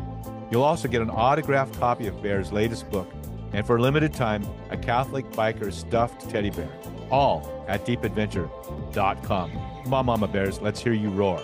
[0.51, 3.13] You'll also get an autographed copy of Bear's latest book
[3.53, 6.71] and for a limited time, a Catholic biker stuffed teddy bear.
[7.11, 9.53] All at deepadventure.com.
[9.85, 11.43] Come on, Mama Bears, let's hear you roar.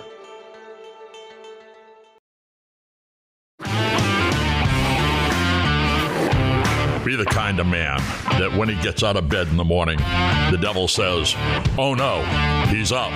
[7.13, 7.99] Be the kind of man
[8.41, 11.35] that when he gets out of bed in the morning, the devil says,
[11.77, 12.23] Oh no,
[12.69, 13.11] he's up.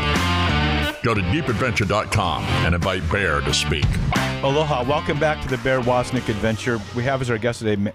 [1.02, 3.86] Go to deepadventure.com and invite Bear to speak.
[4.42, 4.84] Aloha.
[4.84, 6.78] Welcome back to the Bear Wozniak Adventure.
[6.94, 7.90] We have as our guest today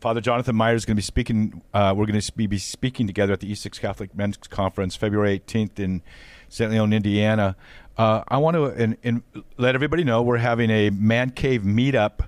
[0.00, 1.62] Father Jonathan Meyer is going to be speaking.
[1.72, 5.78] Uh, we're going to be speaking together at the E6 Catholic Men's Conference, February 18th
[5.78, 6.02] in
[6.48, 6.72] St.
[6.72, 7.54] Leon, Indiana.
[7.96, 9.22] Uh, I want to
[9.58, 12.22] let everybody know we're having a man cave meetup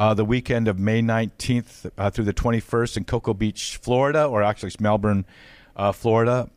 [0.00, 4.42] uh, the weekend of May 19th uh, through the 21st in Cocoa Beach, Florida, or
[4.42, 5.26] actually it's Melbourne,
[5.76, 6.48] uh, Florida.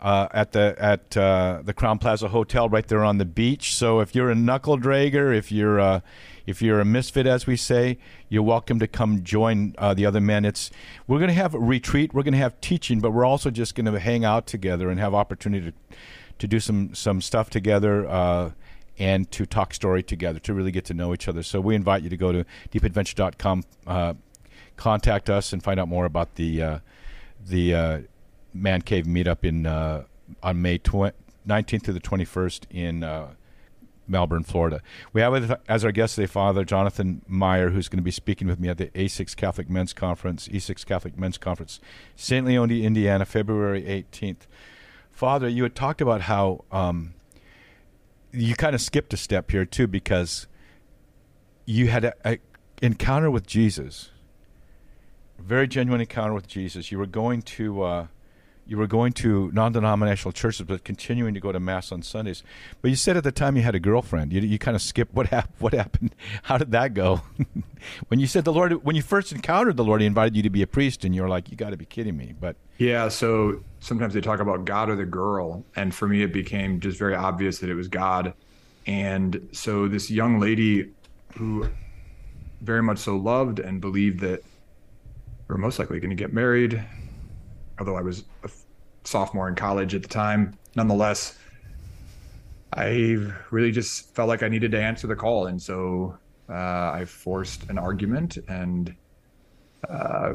[0.00, 3.74] Uh, at the at the Crowne Plaza Hotel right there on the beach.
[3.74, 6.02] So if you're a knuckle dragger, if you're
[6.46, 7.98] if you're a misfit, as we say,
[8.28, 10.44] you're welcome to come join uh, the other men.
[10.44, 10.70] It's
[11.08, 13.74] we're going to have a retreat, we're going to have teaching, but we're also just
[13.74, 15.96] going to hang out together and have opportunity to
[16.38, 18.54] to do some some stuff together.
[18.98, 21.44] And to talk story together, to really get to know each other.
[21.44, 24.14] So we invite you to go to deepadventure.com, uh,
[24.76, 26.78] contact us, and find out more about the uh,
[27.46, 27.98] the uh,
[28.52, 30.04] Man Cave meetup in uh,
[30.42, 31.14] on May tw-
[31.46, 33.28] 19th to the 21st in uh,
[34.08, 34.82] Melbourne, Florida.
[35.12, 38.58] We have as our guest today Father Jonathan Meyer, who's going to be speaking with
[38.58, 41.80] me at the A6 Catholic Men's Conference, E6 Catholic Men's Conference,
[42.16, 42.46] St.
[42.46, 44.46] Leon, Indiana, February 18th.
[45.10, 47.14] Father, you had talked about how um,
[48.32, 50.46] you kind of skipped a step here too because
[51.64, 52.38] you had an
[52.82, 54.10] encounter with Jesus,
[55.38, 56.90] a very genuine encounter with Jesus.
[56.90, 57.82] You were going to.
[57.82, 58.06] Uh,
[58.68, 62.42] you were going to non-denominational churches, but continuing to go to mass on Sundays.
[62.82, 64.30] But you said at the time you had a girlfriend.
[64.30, 65.54] You, you kind of skipped what happened.
[65.58, 66.14] What happened?
[66.44, 67.22] How did that go?
[68.08, 70.50] when you said the Lord, when you first encountered the Lord, He invited you to
[70.50, 73.08] be a priest, and you were like, "You got to be kidding me!" But yeah,
[73.08, 76.98] so sometimes they talk about God or the girl, and for me, it became just
[76.98, 78.34] very obvious that it was God.
[78.86, 80.90] And so this young lady
[81.36, 81.68] who
[82.60, 84.42] very much so loved and believed that
[85.48, 86.84] we are most likely going to get married
[87.78, 88.50] although I was a
[89.04, 90.56] sophomore in college at the time.
[90.76, 91.38] Nonetheless,
[92.72, 93.16] I
[93.50, 97.68] really just felt like I needed to answer the call, and so uh, I forced
[97.70, 98.94] an argument and
[99.88, 100.34] uh,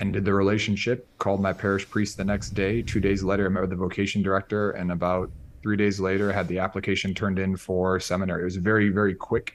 [0.00, 1.06] ended the relationship.
[1.18, 2.82] Called my parish priest the next day.
[2.82, 5.30] Two days later, I met with the vocation director, and about
[5.62, 8.42] three days later, I had the application turned in for seminary.
[8.42, 9.54] It was very, very quick,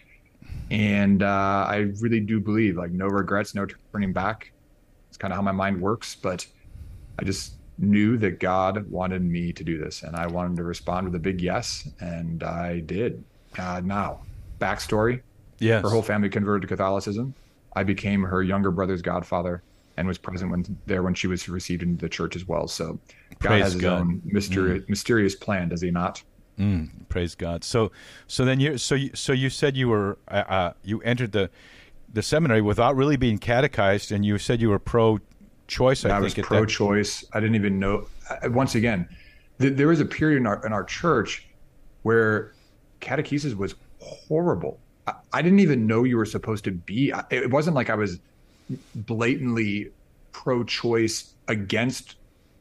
[0.70, 4.52] and uh, I really do believe like no regrets, no turning back.
[5.10, 6.48] It's kind of how my mind works, but
[7.20, 11.06] I just knew that God wanted me to do this, and I wanted to respond
[11.06, 13.24] with a big yes, and I did.
[13.58, 14.22] Uh, now,
[14.60, 15.22] backstory:
[15.60, 17.34] yes, her whole family converted to Catholicism.
[17.74, 19.64] I became her younger brother's godfather
[19.98, 22.68] and was present when there when she was received into the church as well.
[22.68, 23.00] So
[23.40, 24.02] God praise has His God.
[24.02, 24.90] own mysterious, mm.
[24.90, 26.22] mysterious plan, does He not?
[26.60, 27.64] Mm, praise God.
[27.64, 27.92] So,
[28.28, 31.50] so then you, so you, so you said you were, uh, uh, you entered the,
[32.14, 35.20] the seminary without really being catechized, and you said you were pro
[35.72, 36.06] choice.
[36.06, 37.26] I, I was pro-choice.
[37.34, 38.08] I didn't even know.
[38.46, 39.08] Once again,
[39.60, 41.48] th- there was a period in our in our church
[42.04, 42.54] where
[43.00, 44.80] catechesis was horrible.
[45.08, 47.14] I, I didn't even know you were supposed to be.
[47.32, 48.20] it wasn't like I was
[48.96, 49.92] blatantly
[50.32, 52.16] pro-choice against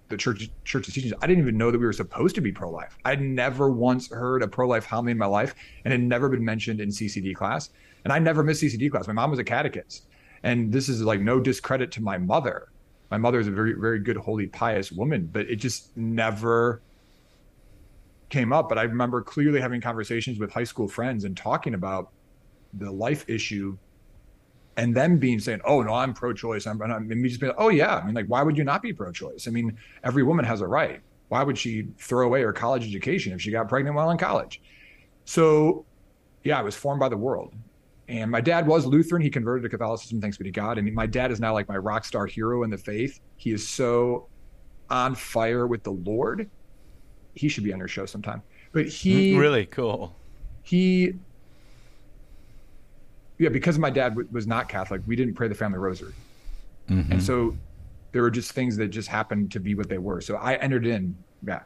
[0.08, 1.12] the church church's teachings.
[1.20, 2.96] I didn't even know that we were supposed to be pro-life.
[3.04, 6.80] I'd never once heard a pro-life homily in my life, and had never been mentioned
[6.80, 7.70] in CCD class.
[8.04, 9.06] And I never missed CCD class.
[9.06, 10.06] My mom was a catechist,
[10.42, 12.69] and this is like no discredit to my mother.
[13.10, 16.80] My mother is a very very good, holy, pious woman, but it just never
[18.28, 18.68] came up.
[18.68, 22.10] But I remember clearly having conversations with high school friends and talking about
[22.72, 23.76] the life issue
[24.76, 27.60] and them being saying, "Oh no, I'm pro-choice," I'm, I'm, and me just being, like,
[27.60, 29.48] "Oh yeah," I mean, like, why would you not be pro-choice?
[29.48, 31.00] I mean, every woman has a right.
[31.28, 34.60] Why would she throw away her college education if she got pregnant while in college?
[35.24, 35.84] So,
[36.44, 37.54] yeah, I was formed by the world,
[38.10, 39.22] and my dad was Lutheran.
[39.22, 40.78] He converted to Catholicism, thanks be to God.
[40.78, 43.20] And my dad is now like my rock star hero in the faith.
[43.36, 44.26] He is so
[44.90, 46.50] on fire with the Lord.
[47.34, 48.42] He should be on your show sometime.
[48.72, 50.16] But he really cool.
[50.62, 51.14] He
[53.38, 56.12] yeah, because my dad w- was not Catholic, we didn't pray the family rosary,
[56.88, 57.12] mm-hmm.
[57.12, 57.56] and so
[58.12, 60.20] there were just things that just happened to be what they were.
[60.20, 61.60] So I entered in, yeah,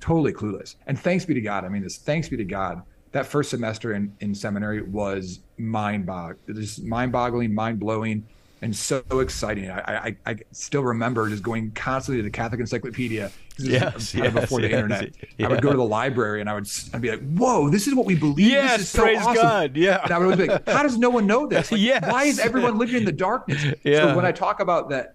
[0.00, 0.74] totally clueless.
[0.86, 1.64] And thanks be to God.
[1.64, 2.82] I mean, this thanks be to God.
[3.12, 8.26] That first semester in, in seminary was mind boggling, just mind boggling, mind blowing
[8.62, 9.70] and so exciting.
[9.70, 13.30] I, I, I still remember just going constantly to the Catholic Encyclopedia.
[13.60, 15.14] Yes, yes, before yes, the internet.
[15.36, 15.46] Yeah.
[15.46, 17.94] I would go to the library and I would I'd be like, "Whoa, this is
[17.94, 18.50] what we believe.
[18.50, 19.34] Yes, this is so praise awesome.
[19.34, 19.76] God.
[19.76, 20.00] Yeah.
[20.04, 21.70] And I would always be like, "How does no one know this?
[21.72, 22.10] Like, yes.
[22.10, 24.10] Why is everyone living in the darkness?" Yeah.
[24.10, 25.12] So when I talk about that,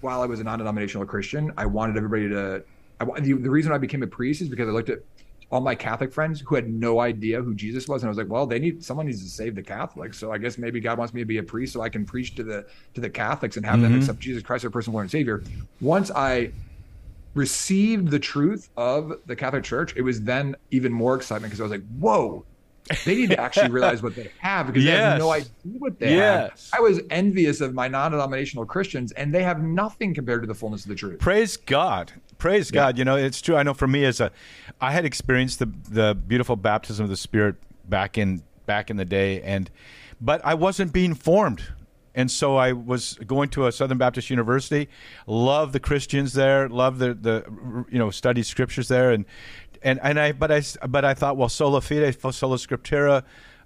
[0.00, 2.64] while I was a non-denominational Christian, I wanted everybody to.
[2.98, 5.00] I, the, the reason I became a priest is because I looked at
[5.50, 8.28] all my Catholic friends who had no idea who Jesus was, and I was like,
[8.28, 10.18] well, they need someone needs to save the Catholics.
[10.18, 12.34] So I guess maybe God wants me to be a priest so I can preach
[12.36, 13.84] to the to the Catholics and have mm-hmm.
[13.84, 15.44] them accept Jesus Christ as personal Lord and Savior.
[15.80, 16.50] Once I
[17.34, 21.64] received the truth of the Catholic Church, it was then even more excitement because I
[21.64, 22.44] was like, whoa.
[23.04, 24.94] They need to actually realize what they have because yes.
[24.94, 26.70] they have no idea what they yes.
[26.70, 26.78] have.
[26.78, 30.84] I was envious of my non-denominational Christians, and they have nothing compared to the fullness
[30.84, 31.18] of the truth.
[31.18, 32.82] Praise God praise yeah.
[32.82, 32.98] God.
[32.98, 33.56] You know, it's true.
[33.56, 34.30] I know for me as a,
[34.80, 37.56] I had experienced the the beautiful baptism of the Spirit
[37.88, 39.70] back in back in the day, and
[40.20, 41.62] but I wasn't being formed.
[42.14, 44.88] And so I was going to a Southern Baptist University.
[45.26, 46.68] Love the Christians there.
[46.68, 49.10] Love the the you know study scriptures there.
[49.10, 49.26] And
[49.82, 53.22] and and I but I but I thought well sola fide sola scriptura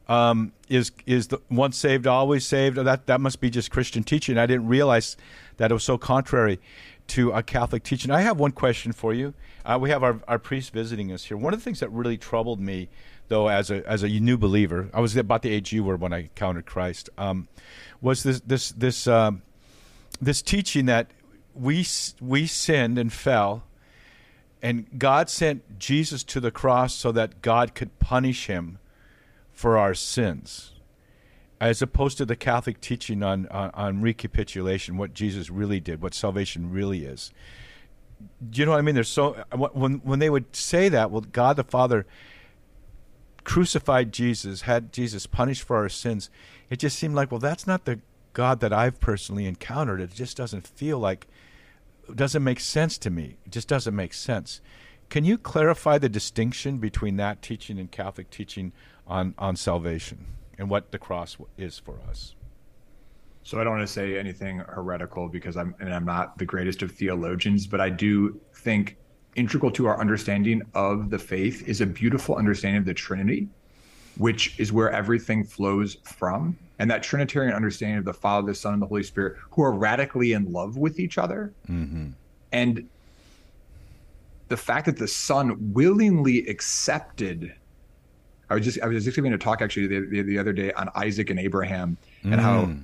[0.08, 2.76] um, is is the once saved always saved.
[2.76, 4.36] That that must be just Christian teaching.
[4.36, 5.16] I didn't realize
[5.58, 6.58] that it was so contrary
[7.10, 8.10] to a Catholic teaching.
[8.10, 9.34] I have one question for you.
[9.64, 11.36] Uh, we have our, our priest visiting us here.
[11.36, 12.88] One of the things that really troubled me,
[13.28, 16.12] though, as a as a new believer, I was about the age you were when
[16.12, 17.48] I encountered Christ, um,
[18.00, 19.42] was this this this um,
[20.20, 21.10] this teaching that
[21.54, 21.84] we
[22.20, 23.64] we sinned and fell,
[24.62, 28.78] and God sent Jesus to the cross so that God could punish him
[29.52, 30.72] for our sins
[31.60, 36.14] as opposed to the Catholic teaching on, on, on recapitulation, what Jesus really did, what
[36.14, 37.32] salvation really is.
[38.48, 38.94] Do you know what I mean?
[38.94, 42.06] There's so uh, when when they would say that, well, God the Father
[43.44, 46.30] crucified Jesus, had Jesus punished for our sins.
[46.68, 48.00] It just seemed like, well, that's not the
[48.32, 50.00] God that I've personally encountered.
[50.00, 51.26] It just doesn't feel like,
[52.14, 53.38] doesn't make sense to me.
[53.46, 54.60] It just doesn't make sense.
[55.08, 58.72] Can you clarify the distinction between that teaching and Catholic teaching
[59.06, 60.26] on on salvation?
[60.60, 62.36] And what the cross is for us.
[63.42, 66.82] So I don't want to say anything heretical because I'm and I'm not the greatest
[66.82, 68.96] of theologians, but I do think
[69.34, 73.48] integral to our understanding of the faith is a beautiful understanding of the Trinity,
[74.18, 76.56] which is where everything flows from.
[76.78, 79.72] And that Trinitarian understanding of the Father, the Son, and the Holy Spirit, who are
[79.72, 81.52] radically in love with each other.
[81.70, 82.08] Mm-hmm.
[82.52, 82.88] And
[84.48, 87.54] the fact that the Son willingly accepted
[88.50, 90.72] I was just I was just giving a talk actually the, the, the other day
[90.72, 92.40] on Isaac and Abraham and mm.
[92.40, 92.74] how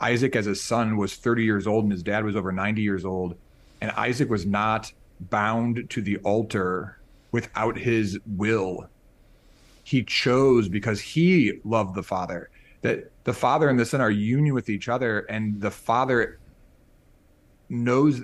[0.00, 3.04] Isaac as a son was 30 years old and his dad was over 90 years
[3.04, 3.36] old
[3.82, 4.90] and Isaac was not
[5.20, 6.98] bound to the altar
[7.30, 8.88] without his will.
[9.84, 12.50] He chose because he loved the father.
[12.82, 16.38] That the father and the son are union with each other and the father
[17.68, 18.22] knows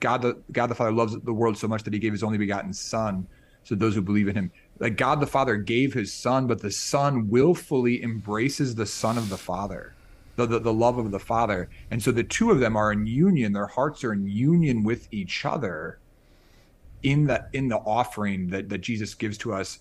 [0.00, 2.36] God the God the Father loves the world so much that he gave his only
[2.36, 3.26] begotten son
[3.64, 6.72] so those who believe in him that God the Father gave his son, but the
[6.72, 9.94] son willfully embraces the son of the Father,
[10.34, 11.70] the, the, the, love of the Father.
[11.92, 15.06] And so the two of them are in union, their hearts are in union with
[15.12, 16.00] each other
[17.04, 19.78] in the in the offering that, that Jesus gives to us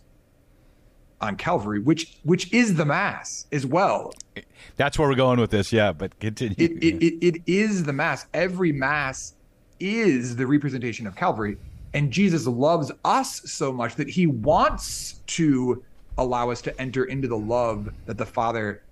[1.20, 4.14] on Calvary, which which is the Mass as well.
[4.78, 5.94] That's where we're going with this, yeah.
[5.94, 6.56] But continue.
[6.60, 8.28] It, it, it, it is the Mass.
[8.36, 9.34] Every Mass
[9.80, 11.58] is the representation of Calvary.
[11.94, 15.84] And Jesus loves us so much that he wants to
[16.18, 18.84] allow us to enter into the love that the Father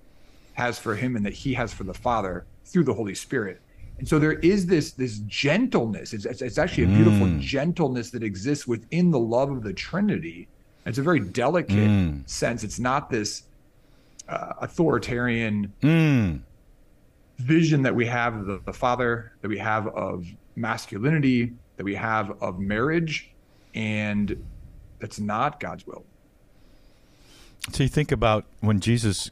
[0.53, 3.61] has for him and that he has for the Father through the Holy Spirit.
[3.99, 6.13] And so there is this this gentleness.
[6.13, 7.39] It's, it's, it's actually a beautiful mm.
[7.41, 10.47] gentleness that exists within the love of the Trinity.
[10.85, 12.29] It's a very delicate mm.
[12.29, 12.63] sense.
[12.63, 13.43] It's not this
[14.29, 16.39] uh, authoritarian mm.
[17.39, 20.25] vision that we have of the, the Father, that we have of
[20.55, 23.31] masculinity, that we have of marriage,
[23.73, 24.45] and
[24.99, 26.03] that's not God's will.
[27.71, 29.31] So you think about when Jesus,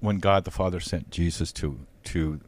[0.00, 2.40] when God the Father sent Jesus to to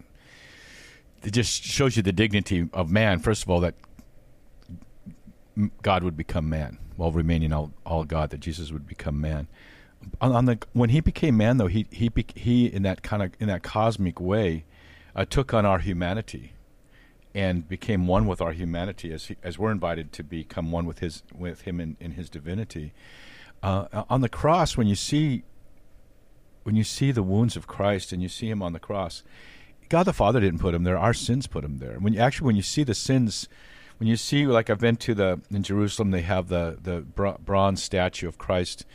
[1.23, 3.19] it just shows you the dignity of man.
[3.19, 3.75] First of all, that
[5.83, 8.31] God would become man while remaining all, all God.
[8.31, 9.47] That Jesus would become man.
[10.23, 13.33] On, on the when he became man, though, he he he in that kind of
[13.39, 14.65] in that cosmic way
[15.15, 16.54] uh, took on our humanity
[17.35, 21.01] and became one with our humanity as he, as we're invited to become one with
[21.01, 22.95] his with him in, in his divinity.
[23.63, 25.43] Uh, on the cross, when you see
[26.63, 29.23] when you see the wounds of Christ and you see him on the cross,
[29.89, 30.97] God the Father didn't put him there.
[30.97, 31.97] Our sins put him there.
[31.99, 33.49] When you, actually, when you see the sins,
[33.99, 37.01] when you see like I've been to the in Jerusalem, they have the the
[37.45, 38.87] bronze statue of Christ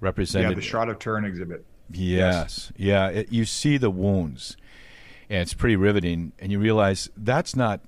[0.00, 0.50] represented.
[0.50, 1.64] Yeah, the Shroud of Turin exhibit.
[1.90, 2.72] Yes, yes.
[2.76, 3.08] yeah.
[3.08, 4.56] It, you see the wounds,
[5.32, 6.32] and it's pretty riveting.
[6.38, 7.80] And you realize that's not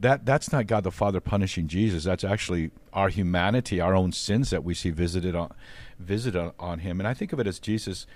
[0.00, 2.04] that that's not God the Father punishing Jesus.
[2.04, 5.52] That's actually our humanity, our own sins that we see visited on
[5.98, 6.98] visited on, him.
[6.98, 8.06] And I think of it as Jesus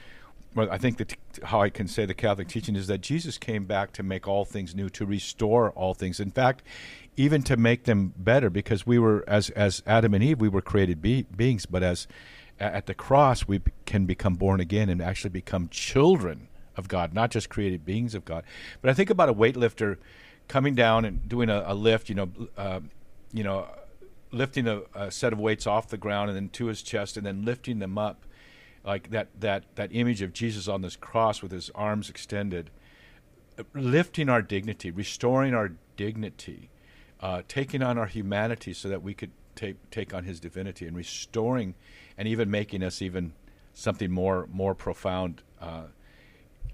[0.55, 3.65] well, I think that how I can say the Catholic teaching is that Jesus came
[3.65, 6.21] back to make all things new, to restore all things.
[6.21, 6.63] In fact,
[7.17, 10.63] even to make them better, because we were as as Adam and Eve, we were
[10.63, 12.07] created be- beings, but as
[12.59, 17.31] at the cross, we can become born again and actually become children of God, not
[17.31, 18.45] just created beings of God.
[18.81, 19.99] But I think about a weightlifter
[20.49, 22.81] coming down and doing a, a lift, you know, uh,
[23.33, 23.67] you know,
[24.31, 27.27] lifting a, a set of weights off the ground and then to his chest, and
[27.27, 28.25] then lifting them up
[28.85, 32.71] like that that that image of Jesus on this cross with his arms extended,
[33.75, 36.71] lifting our dignity, restoring our dignity,
[37.21, 40.97] uh, taking on our humanity so that we could take take on his divinity and
[40.97, 41.75] restoring,
[42.19, 43.33] and even making us even
[43.73, 45.43] something more more profound.
[45.61, 45.85] Uh,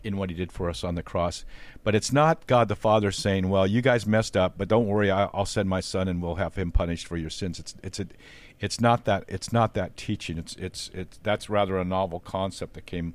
[0.05, 1.45] in what he did for us on the cross.
[1.85, 5.11] But it's not God the Father saying, "Well, you guys messed up, but don't worry,
[5.11, 8.07] I'll send my son and we'll have him punished for your sins." It's it's a
[8.61, 10.39] it's not that it's not that teaching.
[10.39, 13.15] It's it's it's that's rather a novel concept that came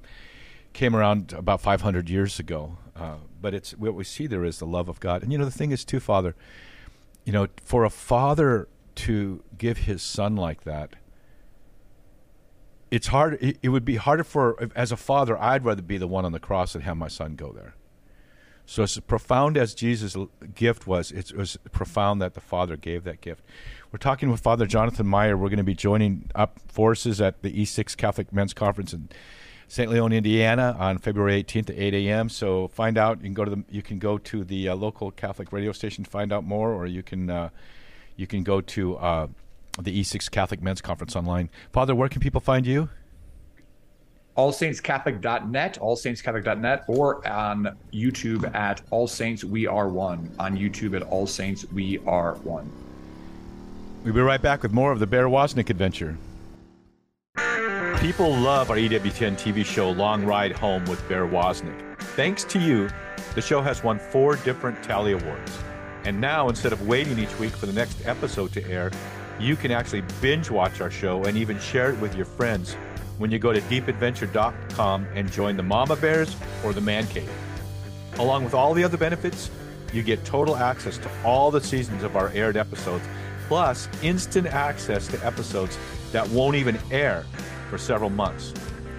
[0.73, 2.77] came around about 500 years ago.
[2.95, 5.23] Uh, but it's what we see there is the love of God.
[5.23, 6.35] And you know the thing is too, Father.
[7.25, 10.95] You know, for a father to give his son like that,
[12.93, 13.39] it's hard.
[13.41, 15.35] It, it would be harder for as a father.
[15.41, 17.73] I'd rather be the one on the cross and have my son go there.
[18.67, 20.15] So as profound as Jesus'
[20.53, 23.43] gift was, it was profound that the Father gave that gift.
[23.91, 25.35] We're talking with Father Jonathan Meyer.
[25.35, 29.09] We're going to be joining up forces at the E6 Catholic Men's Conference in
[29.67, 29.91] St.
[29.91, 32.29] Leon, Indiana, on February 18th at 8 a.m.
[32.29, 33.17] So find out.
[33.17, 36.03] You can go to the you can go to the uh, local Catholic radio station
[36.03, 37.49] to find out more, or you can uh,
[38.15, 39.27] you can go to uh,
[39.79, 41.49] the E6 Catholic Men's Conference online.
[41.71, 42.89] Father, where can people find you?
[44.37, 50.31] allsaintscatholic.net, allsaintscatholic.net, or on YouTube at All Saints We Are One.
[50.39, 52.69] On YouTube at All Saints We Are One.
[54.03, 56.17] We'll be right back with more of the Bear Wozniak adventure.
[57.99, 61.99] People love our EWTN TV show Long Ride Home with Bear Wozniak.
[61.99, 62.89] Thanks to you,
[63.35, 65.57] the show has won four different Telly Awards.
[66.03, 68.91] And now, instead of waiting each week for the next episode to air,
[69.39, 72.75] you can actually binge watch our show and even share it with your friends
[73.17, 77.29] when you go to deepadventure.com and join the Mama Bears or the Man Cave.
[78.19, 79.49] Along with all the other benefits,
[79.91, 83.05] you get total access to all the seasons of our aired episodes,
[83.47, 85.77] plus instant access to episodes
[86.11, 87.25] that won't even air
[87.69, 88.53] for several months.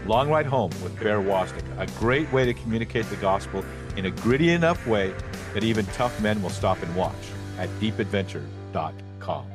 [0.07, 3.65] Long Ride Home with Bear Wozniak, a great way to communicate the gospel
[3.97, 5.15] in a gritty enough way
[5.55, 7.13] that even tough men will stop and watch
[7.59, 9.54] at deepadventure.com.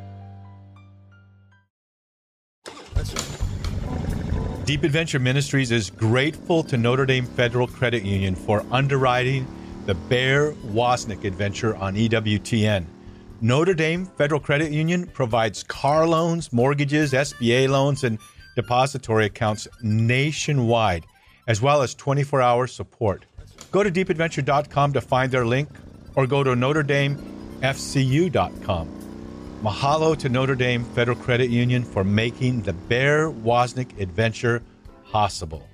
[4.66, 9.47] Deep Adventure Ministries is grateful to Notre Dame Federal Credit Union for underwriting
[9.86, 12.86] the Bear Wozniak adventure on EWTN.
[13.41, 18.20] Notre Dame Federal Credit Union provides car loans, mortgages, SBA loans, and
[18.56, 21.08] depository accounts nationwide,
[21.47, 23.26] as well as 24 hour support.
[23.72, 25.70] Go to deepadventure.com to find their link
[26.16, 28.99] or go to NotreDameFCU.com.
[29.62, 34.64] Mahalo to Notre Dame Federal Credit Union for making the Bear Wozniak adventure
[35.12, 35.68] possible.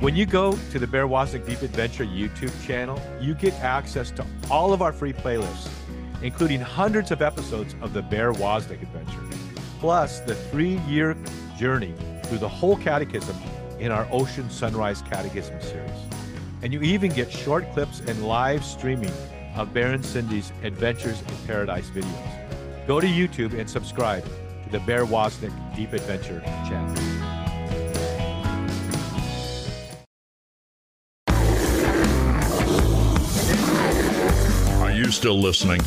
[0.00, 4.24] When you go to the Bear Wozniak Deep Adventure YouTube channel, you get access to
[4.50, 5.68] all of our free playlists,
[6.22, 9.36] including hundreds of episodes of the Bear Wozniak adventure,
[9.78, 11.18] plus the three year
[11.58, 11.92] journey
[12.24, 13.36] through the whole catechism
[13.78, 15.90] in our Ocean Sunrise Catechism series.
[16.62, 19.12] And you even get short clips and live streaming
[19.60, 22.86] of Bear Cindy's Adventures in Paradise videos.
[22.86, 26.96] Go to YouTube and subscribe to the Bear Wozniak Deep Adventure channel.
[34.82, 35.80] Are you still listening?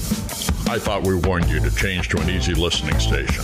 [0.70, 3.44] I thought we warned you to change to an easy listening station.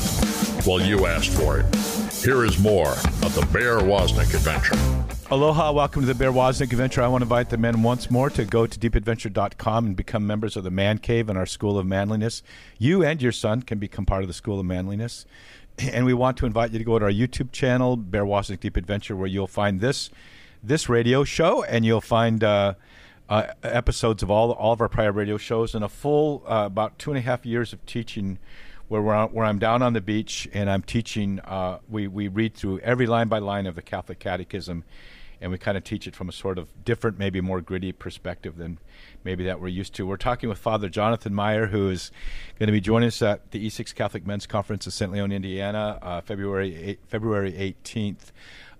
[0.67, 1.75] Well, you asked for it.
[2.23, 5.18] Here is more of the Bear Wozniak adventure.
[5.31, 7.03] Aloha, welcome to the Bear Wozniak Adventure.
[7.03, 10.57] I want to invite the men once more to go to deepadventure.com and become members
[10.57, 12.41] of the Man Cave and our School of Manliness.
[12.79, 15.27] You and your son can become part of the School of Manliness.
[15.93, 18.75] And we want to invite you to go to our YouTube channel, Bear Wozniak Deep
[18.75, 20.09] Adventure, where you'll find this
[20.63, 22.73] this radio show and you'll find uh,
[23.29, 26.97] uh, episodes of all all of our prior radio shows and a full uh, about
[26.97, 28.39] two and a half years of teaching
[28.87, 31.39] where we're on, where I'm down on the beach and I'm teaching.
[31.41, 34.83] Uh, we we read through every line by line of the Catholic Catechism,
[35.41, 38.57] and we kind of teach it from a sort of different, maybe more gritty perspective
[38.57, 38.79] than
[39.23, 40.05] maybe that we're used to.
[40.05, 42.11] We're talking with Father Jonathan Meyer, who is
[42.57, 45.11] going to be joining us at the E6 Catholic Men's Conference in St.
[45.11, 48.31] Leon, Indiana, uh, February 8, February 18th.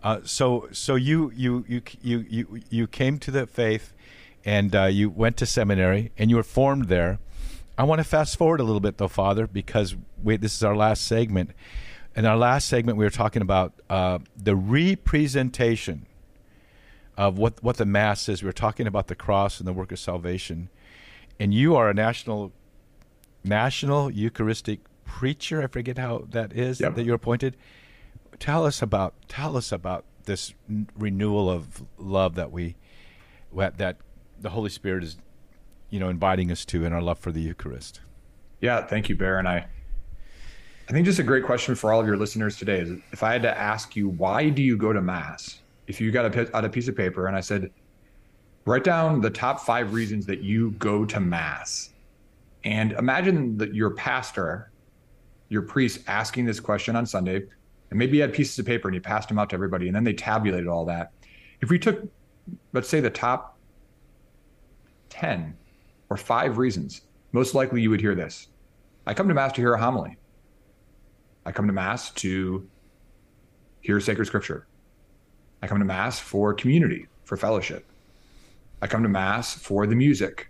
[0.01, 3.93] Uh, so so you you you you you you came to the faith
[4.45, 7.19] and uh, you went to seminary and you were formed there.
[7.77, 10.75] I want to fast forward a little bit, though, Father, because we, this is our
[10.75, 11.51] last segment.
[12.15, 16.05] In our last segment, we were talking about uh, the representation
[17.19, 18.41] of what, what the Mass is.
[18.41, 20.69] We are talking about the cross and the work of salvation.
[21.37, 22.53] And you are a national
[23.43, 25.61] national Eucharistic preacher.
[25.61, 26.95] I forget how that is Yep.
[26.95, 27.57] that you're appointed.
[28.39, 30.53] Tell us about tell us about this
[30.97, 32.77] renewal of love that we
[33.53, 33.97] that
[34.39, 35.17] the Holy Spirit is,
[35.89, 37.99] you know, inviting us to in our love for the Eucharist.
[38.61, 39.45] Yeah, thank you, Baron.
[39.45, 39.65] I,
[40.87, 43.33] I think just a great question for all of your listeners today is if I
[43.33, 45.59] had to ask you, why do you go to Mass?
[45.89, 47.71] If you got a, out a piece of paper and I said,
[48.65, 51.89] write down the top five reasons that you go to Mass.
[52.63, 54.71] And imagine that your pastor,
[55.49, 57.37] your priest asking this question on Sunday,
[57.89, 59.95] and maybe you had pieces of paper and you passed them out to everybody, and
[59.95, 61.11] then they tabulated all that.
[61.59, 62.07] If we took,
[62.71, 63.57] let's say, the top
[65.09, 65.57] 10
[66.11, 68.47] or five reasons, most likely you would hear this
[69.07, 70.17] I come to Mass to hear a homily.
[71.47, 72.69] I come to Mass to
[73.81, 74.67] hear sacred scripture.
[75.61, 77.85] I come to Mass for community, for fellowship.
[78.81, 80.49] I come to Mass for the music.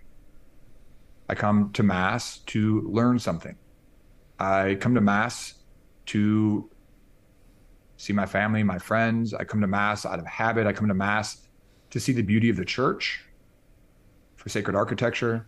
[1.28, 3.56] I come to Mass to learn something.
[4.38, 5.54] I come to Mass
[6.06, 6.70] to
[7.96, 9.34] see my family, my friends.
[9.34, 10.66] I come to Mass out of habit.
[10.66, 11.46] I come to Mass
[11.90, 13.24] to see the beauty of the church,
[14.36, 15.46] for sacred architecture.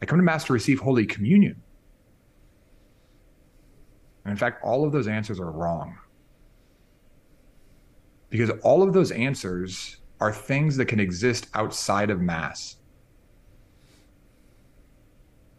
[0.00, 1.60] I come to Mass to receive Holy Communion.
[4.24, 5.98] And in fact, all of those answers are wrong.
[8.30, 12.76] Because all of those answers are things that can exist outside of Mass.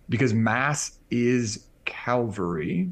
[0.10, 2.90] Because Mass is Calvary,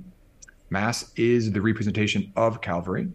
[0.70, 3.10] Mass is the representation of Calvary.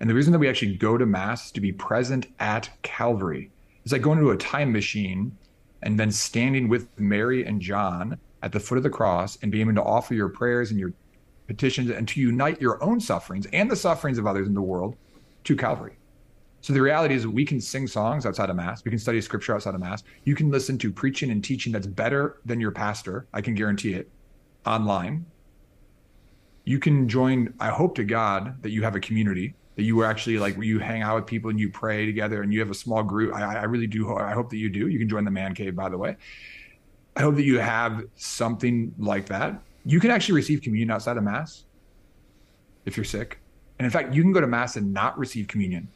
[0.00, 3.50] And the reason that we actually go to Mass is to be present at Calvary.
[3.84, 5.36] It's like going to a time machine
[5.82, 9.68] and then standing with Mary and John at the foot of the cross and being
[9.68, 10.92] able to offer your prayers and your
[11.46, 14.96] petitions and to unite your own sufferings and the sufferings of others in the world
[15.44, 15.96] to Calvary.
[16.60, 19.54] So the reality is we can sing songs outside of mass, we can study scripture
[19.54, 20.02] outside of mass.
[20.24, 23.94] You can listen to preaching and teaching that's better than your pastor, I can guarantee
[23.94, 24.10] it,
[24.64, 25.26] online.
[26.64, 30.04] You can join I hope to God that you have a community that you were
[30.04, 32.70] actually like where you hang out with people and you pray together and you have
[32.70, 33.34] a small group.
[33.34, 34.14] I, I really do.
[34.16, 34.88] I hope that you do.
[34.88, 36.16] You can join the man cave, by the way.
[37.16, 39.60] I hope that you have something like that.
[39.84, 41.64] You can actually receive communion outside of mass
[42.86, 43.40] if you're sick,
[43.78, 45.88] and in fact, you can go to mass and not receive communion.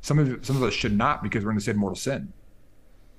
[0.00, 2.32] Some of some of us should not because we're in the state of mortal sin.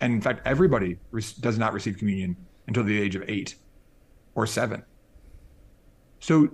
[0.02, 2.36] And in fact, everybody re- does not receive communion
[2.68, 3.56] until the age of eight
[4.36, 4.84] or seven.
[6.20, 6.50] So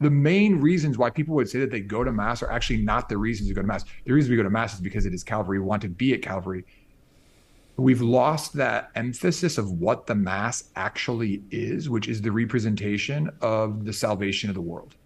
[0.00, 3.08] the main reasons why people would say that they go to mass are actually not
[3.08, 3.84] the reasons to go to mass.
[4.04, 5.58] The reason we go to mass is because it is Calvary.
[5.58, 6.64] We want to be at Calvary.
[7.76, 13.84] We've lost that emphasis of what the mass actually is, which is the representation of
[13.84, 14.96] the salvation of the world.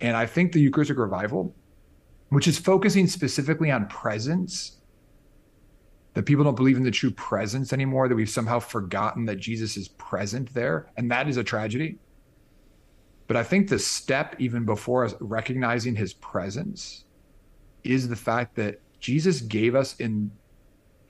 [0.00, 1.54] And I think the Eucharistic revival,
[2.30, 4.78] which is focusing specifically on presence,
[6.14, 9.76] that people don't believe in the true presence anymore, that we've somehow forgotten that Jesus
[9.76, 10.90] is present there.
[10.96, 11.98] And that is a tragedy.
[13.26, 17.04] But I think the step, even before us recognizing his presence,
[17.84, 20.30] is the fact that Jesus gave us in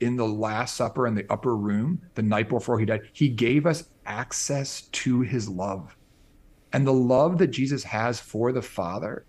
[0.01, 3.65] in the Last Supper in the upper room the night before he died, he gave
[3.67, 5.95] us access to his love.
[6.73, 9.25] And the love that Jesus has for the Father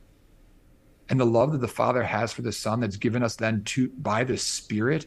[1.09, 3.89] and the love that the Father has for the Son that's given us then to
[3.99, 5.07] by the Spirit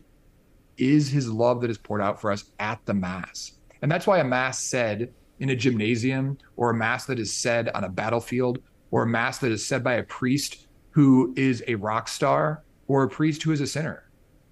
[0.77, 3.53] is his love that is poured out for us at the Mass.
[3.81, 7.69] And that's why a Mass said in a gymnasium, or a Mass that is said
[7.69, 8.59] on a battlefield,
[8.91, 13.03] or a Mass that is said by a priest who is a rock star, or
[13.03, 14.09] a priest who is a sinner.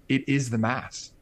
[0.08, 1.12] It is the Mass.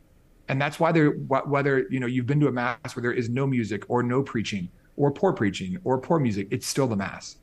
[0.49, 3.29] And that's why there, whether you know you've been to a mass where there is
[3.29, 7.37] no music or no preaching or poor preaching or poor music, it's still the mass.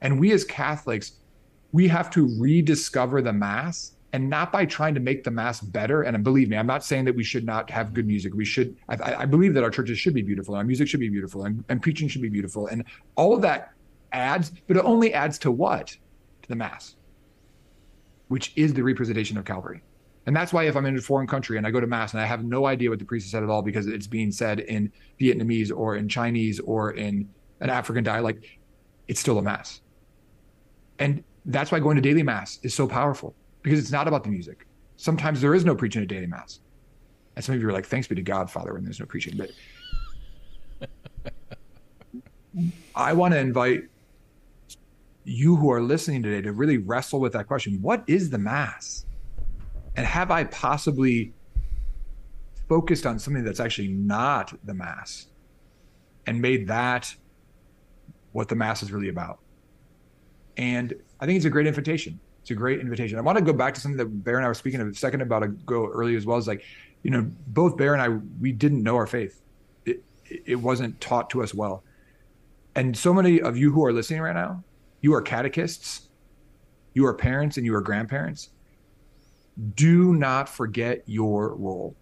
[0.00, 1.12] And we as Catholics,
[1.72, 6.02] we have to rediscover the mass and not by trying to make the mass better.
[6.02, 8.32] And believe me, I'm not saying that we should not have good music.
[8.34, 11.10] We should, I, I believe that our churches should be beautiful, our music should be
[11.10, 12.68] beautiful, and, and preaching should be beautiful.
[12.68, 12.84] And
[13.16, 13.72] all of that
[14.12, 15.88] adds, but it only adds to what?
[15.88, 16.96] To the mass,
[18.28, 19.82] which is the representation of Calvary.
[20.28, 22.20] And that's why if I'm in a foreign country and I go to mass and
[22.20, 24.60] I have no idea what the priest has said at all because it's being said
[24.60, 27.26] in Vietnamese or in Chinese or in
[27.60, 28.44] an African dialect,
[29.06, 29.80] it's still a mass.
[30.98, 34.28] And that's why going to daily mass is so powerful because it's not about the
[34.28, 34.66] music.
[34.96, 36.60] Sometimes there is no preaching at daily mass.
[37.36, 39.34] And some of you are like, thanks be to God, Father, when there's no preaching.
[39.34, 39.50] But
[42.94, 43.84] I want to invite
[45.24, 47.80] you who are listening today to really wrestle with that question.
[47.80, 49.06] What is the mass?
[49.98, 51.32] And have I possibly
[52.68, 55.26] focused on something that's actually not the mass
[56.24, 57.12] and made that
[58.30, 59.40] what the mass is really about?
[60.56, 62.20] And I think it's a great invitation.
[62.42, 63.18] It's a great invitation.
[63.18, 64.94] I want to go back to something that Bear and I were speaking of a
[64.94, 66.36] second about ago earlier as well.
[66.36, 66.62] As like,
[67.02, 69.42] you know, both Bear and I, we didn't know our faith.
[69.84, 71.82] It, it wasn't taught to us well.
[72.76, 74.62] And so many of you who are listening right now,
[75.00, 76.08] you are catechists,
[76.94, 78.50] you are parents, and you are grandparents
[79.74, 81.96] do not forget your role.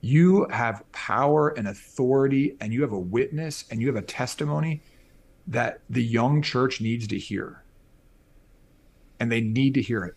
[0.00, 4.82] You have power and authority, and you have a witness and you have a testimony
[5.46, 7.62] that the young church needs to hear.
[9.18, 10.14] And they need to hear it.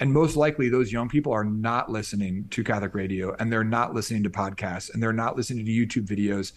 [0.00, 3.94] And most likely, those young people are not listening to Catholic radio and they're not
[3.94, 6.52] listening to podcasts and they're not listening to YouTube videos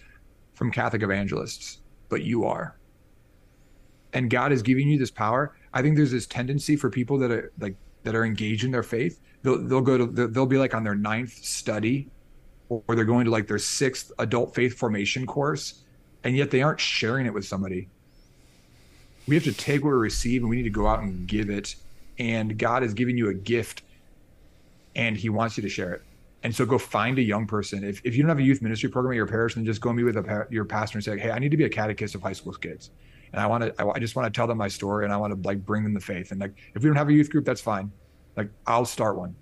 [0.54, 2.78] from Catholic evangelists, but you are.
[4.14, 7.30] And God is giving you this power I think there's this tendency for people that
[7.30, 9.22] are like that are engaged in their faith.
[9.44, 12.10] They'll they'll go to they'll be like on their ninth study,
[12.68, 15.84] or they're going to like their sixth adult faith formation course,
[16.24, 17.90] and yet they aren't sharing it with somebody.
[19.28, 21.52] We have to take what we receive, and we need to go out and give
[21.52, 21.76] it.
[22.18, 23.84] And God is giving you a gift,
[24.96, 26.02] and He wants you to share it.
[26.42, 27.84] And so go find a young person.
[27.84, 29.94] If, if you don't have a youth ministry program at your parish, then just go
[29.94, 32.24] meet with a, your pastor and say, hey, I need to be a catechist of
[32.24, 32.90] high school kids
[33.32, 35.18] and I want to, I, I just want to tell them my story and I
[35.18, 36.32] want to like bring them the faith.
[36.32, 37.92] And like, if we don't have a youth group, that's fine.
[38.36, 39.36] Like, I'll start one.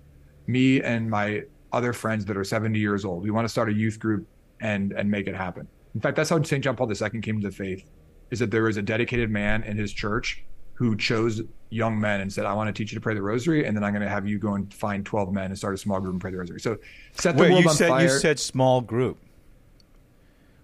[0.46, 3.72] Me and my other friends that are 70 years old, we want to start a
[3.72, 4.26] youth group
[4.60, 5.68] and and make it happen.
[5.94, 6.62] In fact, that's how St.
[6.62, 7.88] John Paul II came to the faith,
[8.30, 12.30] is that there was a dedicated man in his church who chose young men and
[12.30, 14.08] said, I want to teach you to pray the rosary, and then I'm going to
[14.10, 16.36] have you go and find 12 men and start a small group and pray the
[16.36, 16.60] rosary.
[16.60, 16.76] So
[17.12, 18.02] set the Wait, world you on said, fire.
[18.02, 19.18] You said small group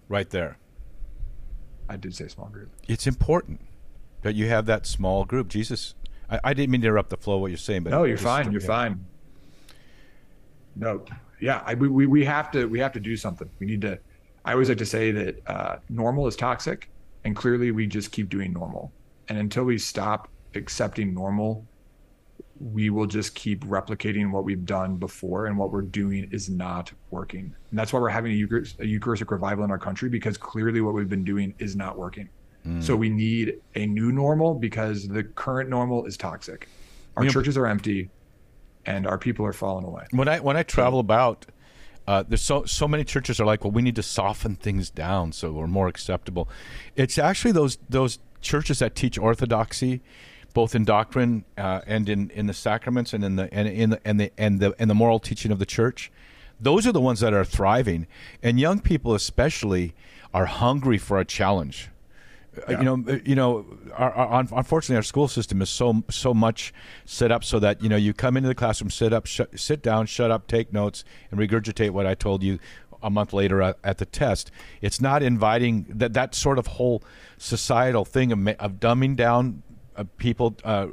[0.07, 0.57] right there.
[1.93, 2.71] I did say small group.
[2.87, 3.61] It's important
[4.23, 5.47] that you have that small group.
[5.47, 5.93] Jesus,
[6.29, 8.17] I, I didn't mean to interrupt the flow of what you're saying, but no, you're
[8.17, 8.51] fine.
[8.51, 8.67] You're yeah.
[8.67, 9.05] fine.
[10.75, 11.05] No,
[11.39, 13.49] yeah, I, we, we have to we have to do something.
[13.59, 13.99] We need to.
[14.43, 16.89] I always like to say that uh, normal is toxic,
[17.23, 18.91] and clearly we just keep doing normal.
[19.29, 21.65] And until we stop accepting normal,
[22.63, 26.91] we will just keep replicating what we've done before, and what we're doing is not
[27.11, 27.53] working.
[27.71, 30.79] And that's why we're having a, Eucharist, a Eucharistic revival in our country because clearly
[30.79, 32.29] what we've been doing is not working.
[32.79, 36.69] So we need a new normal because the current normal is toxic.
[37.17, 38.09] Our You know- churches are empty,
[38.85, 40.05] and our people are falling away.
[40.11, 41.45] when I when I travel about,
[42.07, 45.33] uh, there's so so many churches are like, well, we need to soften things down
[45.33, 46.47] so we're more acceptable.
[46.95, 50.01] It's actually those those churches that teach orthodoxy,
[50.53, 54.07] both in doctrine uh, and in, in the sacraments and in the and in the
[54.07, 56.11] and the and the and the moral teaching of the church.
[56.59, 58.07] Those are the ones that are thriving,
[58.41, 59.93] and young people especially
[60.33, 61.89] are hungry for a challenge.
[62.67, 63.65] Uh, You know, uh, you know.
[63.95, 66.73] Our, our, unfortunately, our school system is so so much
[67.05, 69.81] set up so that you know you come into the classroom, sit up, sh- sit
[69.81, 72.59] down, shut up, take notes, and regurgitate what I told you
[73.01, 74.51] a month later at, at the test.
[74.81, 77.03] It's not inviting that that sort of whole
[77.37, 79.63] societal thing of, of dumbing down
[79.95, 80.55] uh, people.
[80.63, 80.87] Uh,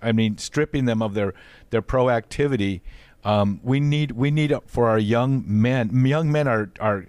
[0.00, 1.34] I mean, stripping them of their
[1.70, 2.80] their proactivity.
[3.24, 6.06] Um, we need we need for our young men.
[6.06, 7.06] Young men are are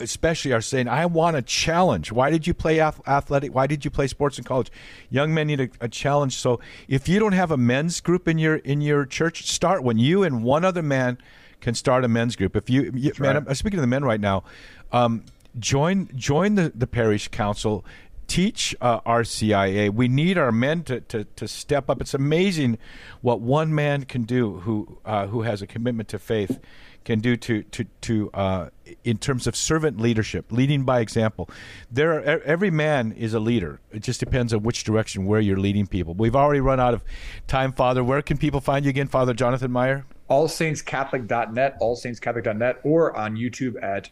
[0.00, 2.12] especially are saying, I want a challenge.
[2.12, 3.54] Why did you play ath- athletic?
[3.54, 4.70] Why did you play sports in college?
[5.10, 6.36] Young men need a, a challenge.
[6.36, 9.98] So if you don't have a men's group in your in your church, start one.
[9.98, 11.18] You and one other man
[11.60, 12.56] can start a men's group.
[12.56, 13.44] If you, you man, right.
[13.48, 14.44] I'm speaking to the men right now.
[14.92, 15.24] Um,
[15.58, 17.84] join join the, the parish council.
[18.26, 19.92] Teach uh, RCIA.
[19.92, 22.00] We need our men to, to, to step up.
[22.00, 22.78] It's amazing
[23.20, 26.60] what one man can do who uh, who has a commitment to faith
[27.06, 28.68] can do to to to uh,
[29.04, 31.48] in terms of servant leadership, leading by example.
[31.90, 33.80] There, are, every man is a leader.
[33.92, 36.14] It just depends on which direction where you're leading people.
[36.14, 37.04] We've already run out of
[37.46, 38.02] time, Father.
[38.02, 40.04] Where can people find you again, Father Jonathan Meyer?
[40.28, 44.10] AllSaintsCatholic.net, AllSaintsCatholic.net, or on YouTube at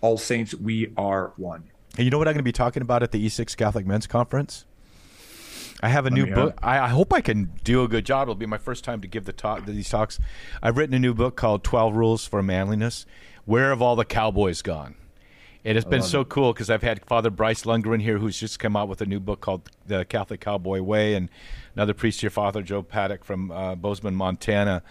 [0.00, 1.70] All Saints We Are One.
[1.96, 4.06] And you know what I'm going to be talking about at the E6 Catholic Men's
[4.06, 4.66] Conference?
[5.82, 6.58] I have a new book.
[6.62, 8.24] I, I, hope I can do a good job.
[8.24, 10.18] It'll be my first time to give the talk these talks.
[10.62, 13.04] I've written a new book called 12 Rules for Manliness.
[13.44, 14.94] Where have all the cowboys gone?
[15.64, 16.28] It has been so it.
[16.28, 19.18] cool because I've had Father Bryce Lundgren here, who's just come out with a new
[19.18, 21.28] book called The Catholic Cowboy Way, and
[21.74, 24.82] another priest here, Father Joe Paddock from uh, Bozeman, Montana.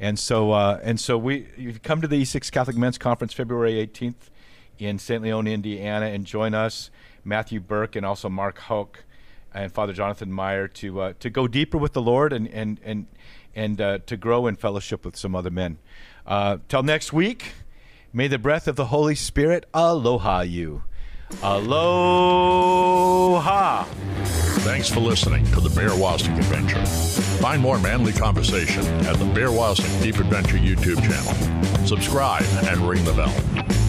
[0.00, 3.74] And so, uh, and so we you come to the E6 Catholic Men's Conference February
[3.74, 4.30] 18th
[4.78, 5.22] in St.
[5.22, 6.90] Leon, Indiana, and join us,
[7.24, 9.04] Matthew Birk, and also Mark Houck
[9.54, 13.06] and Father Jonathan Meyer to uh, to go deeper with the Lord and and and
[13.54, 15.78] and uh, to grow in fellowship with some other men.
[16.26, 17.52] Uh, till next week,
[18.12, 20.82] may the breath of the Holy Spirit aloha you.
[21.42, 22.64] Aloha.
[24.64, 26.84] Thanks for listening to the Bear Wozniak Adventure.
[27.40, 31.34] Find more manly conversation at the Bear Wozniak Deep Adventure YouTube channel.
[31.86, 33.83] Subscribe and ring the bell.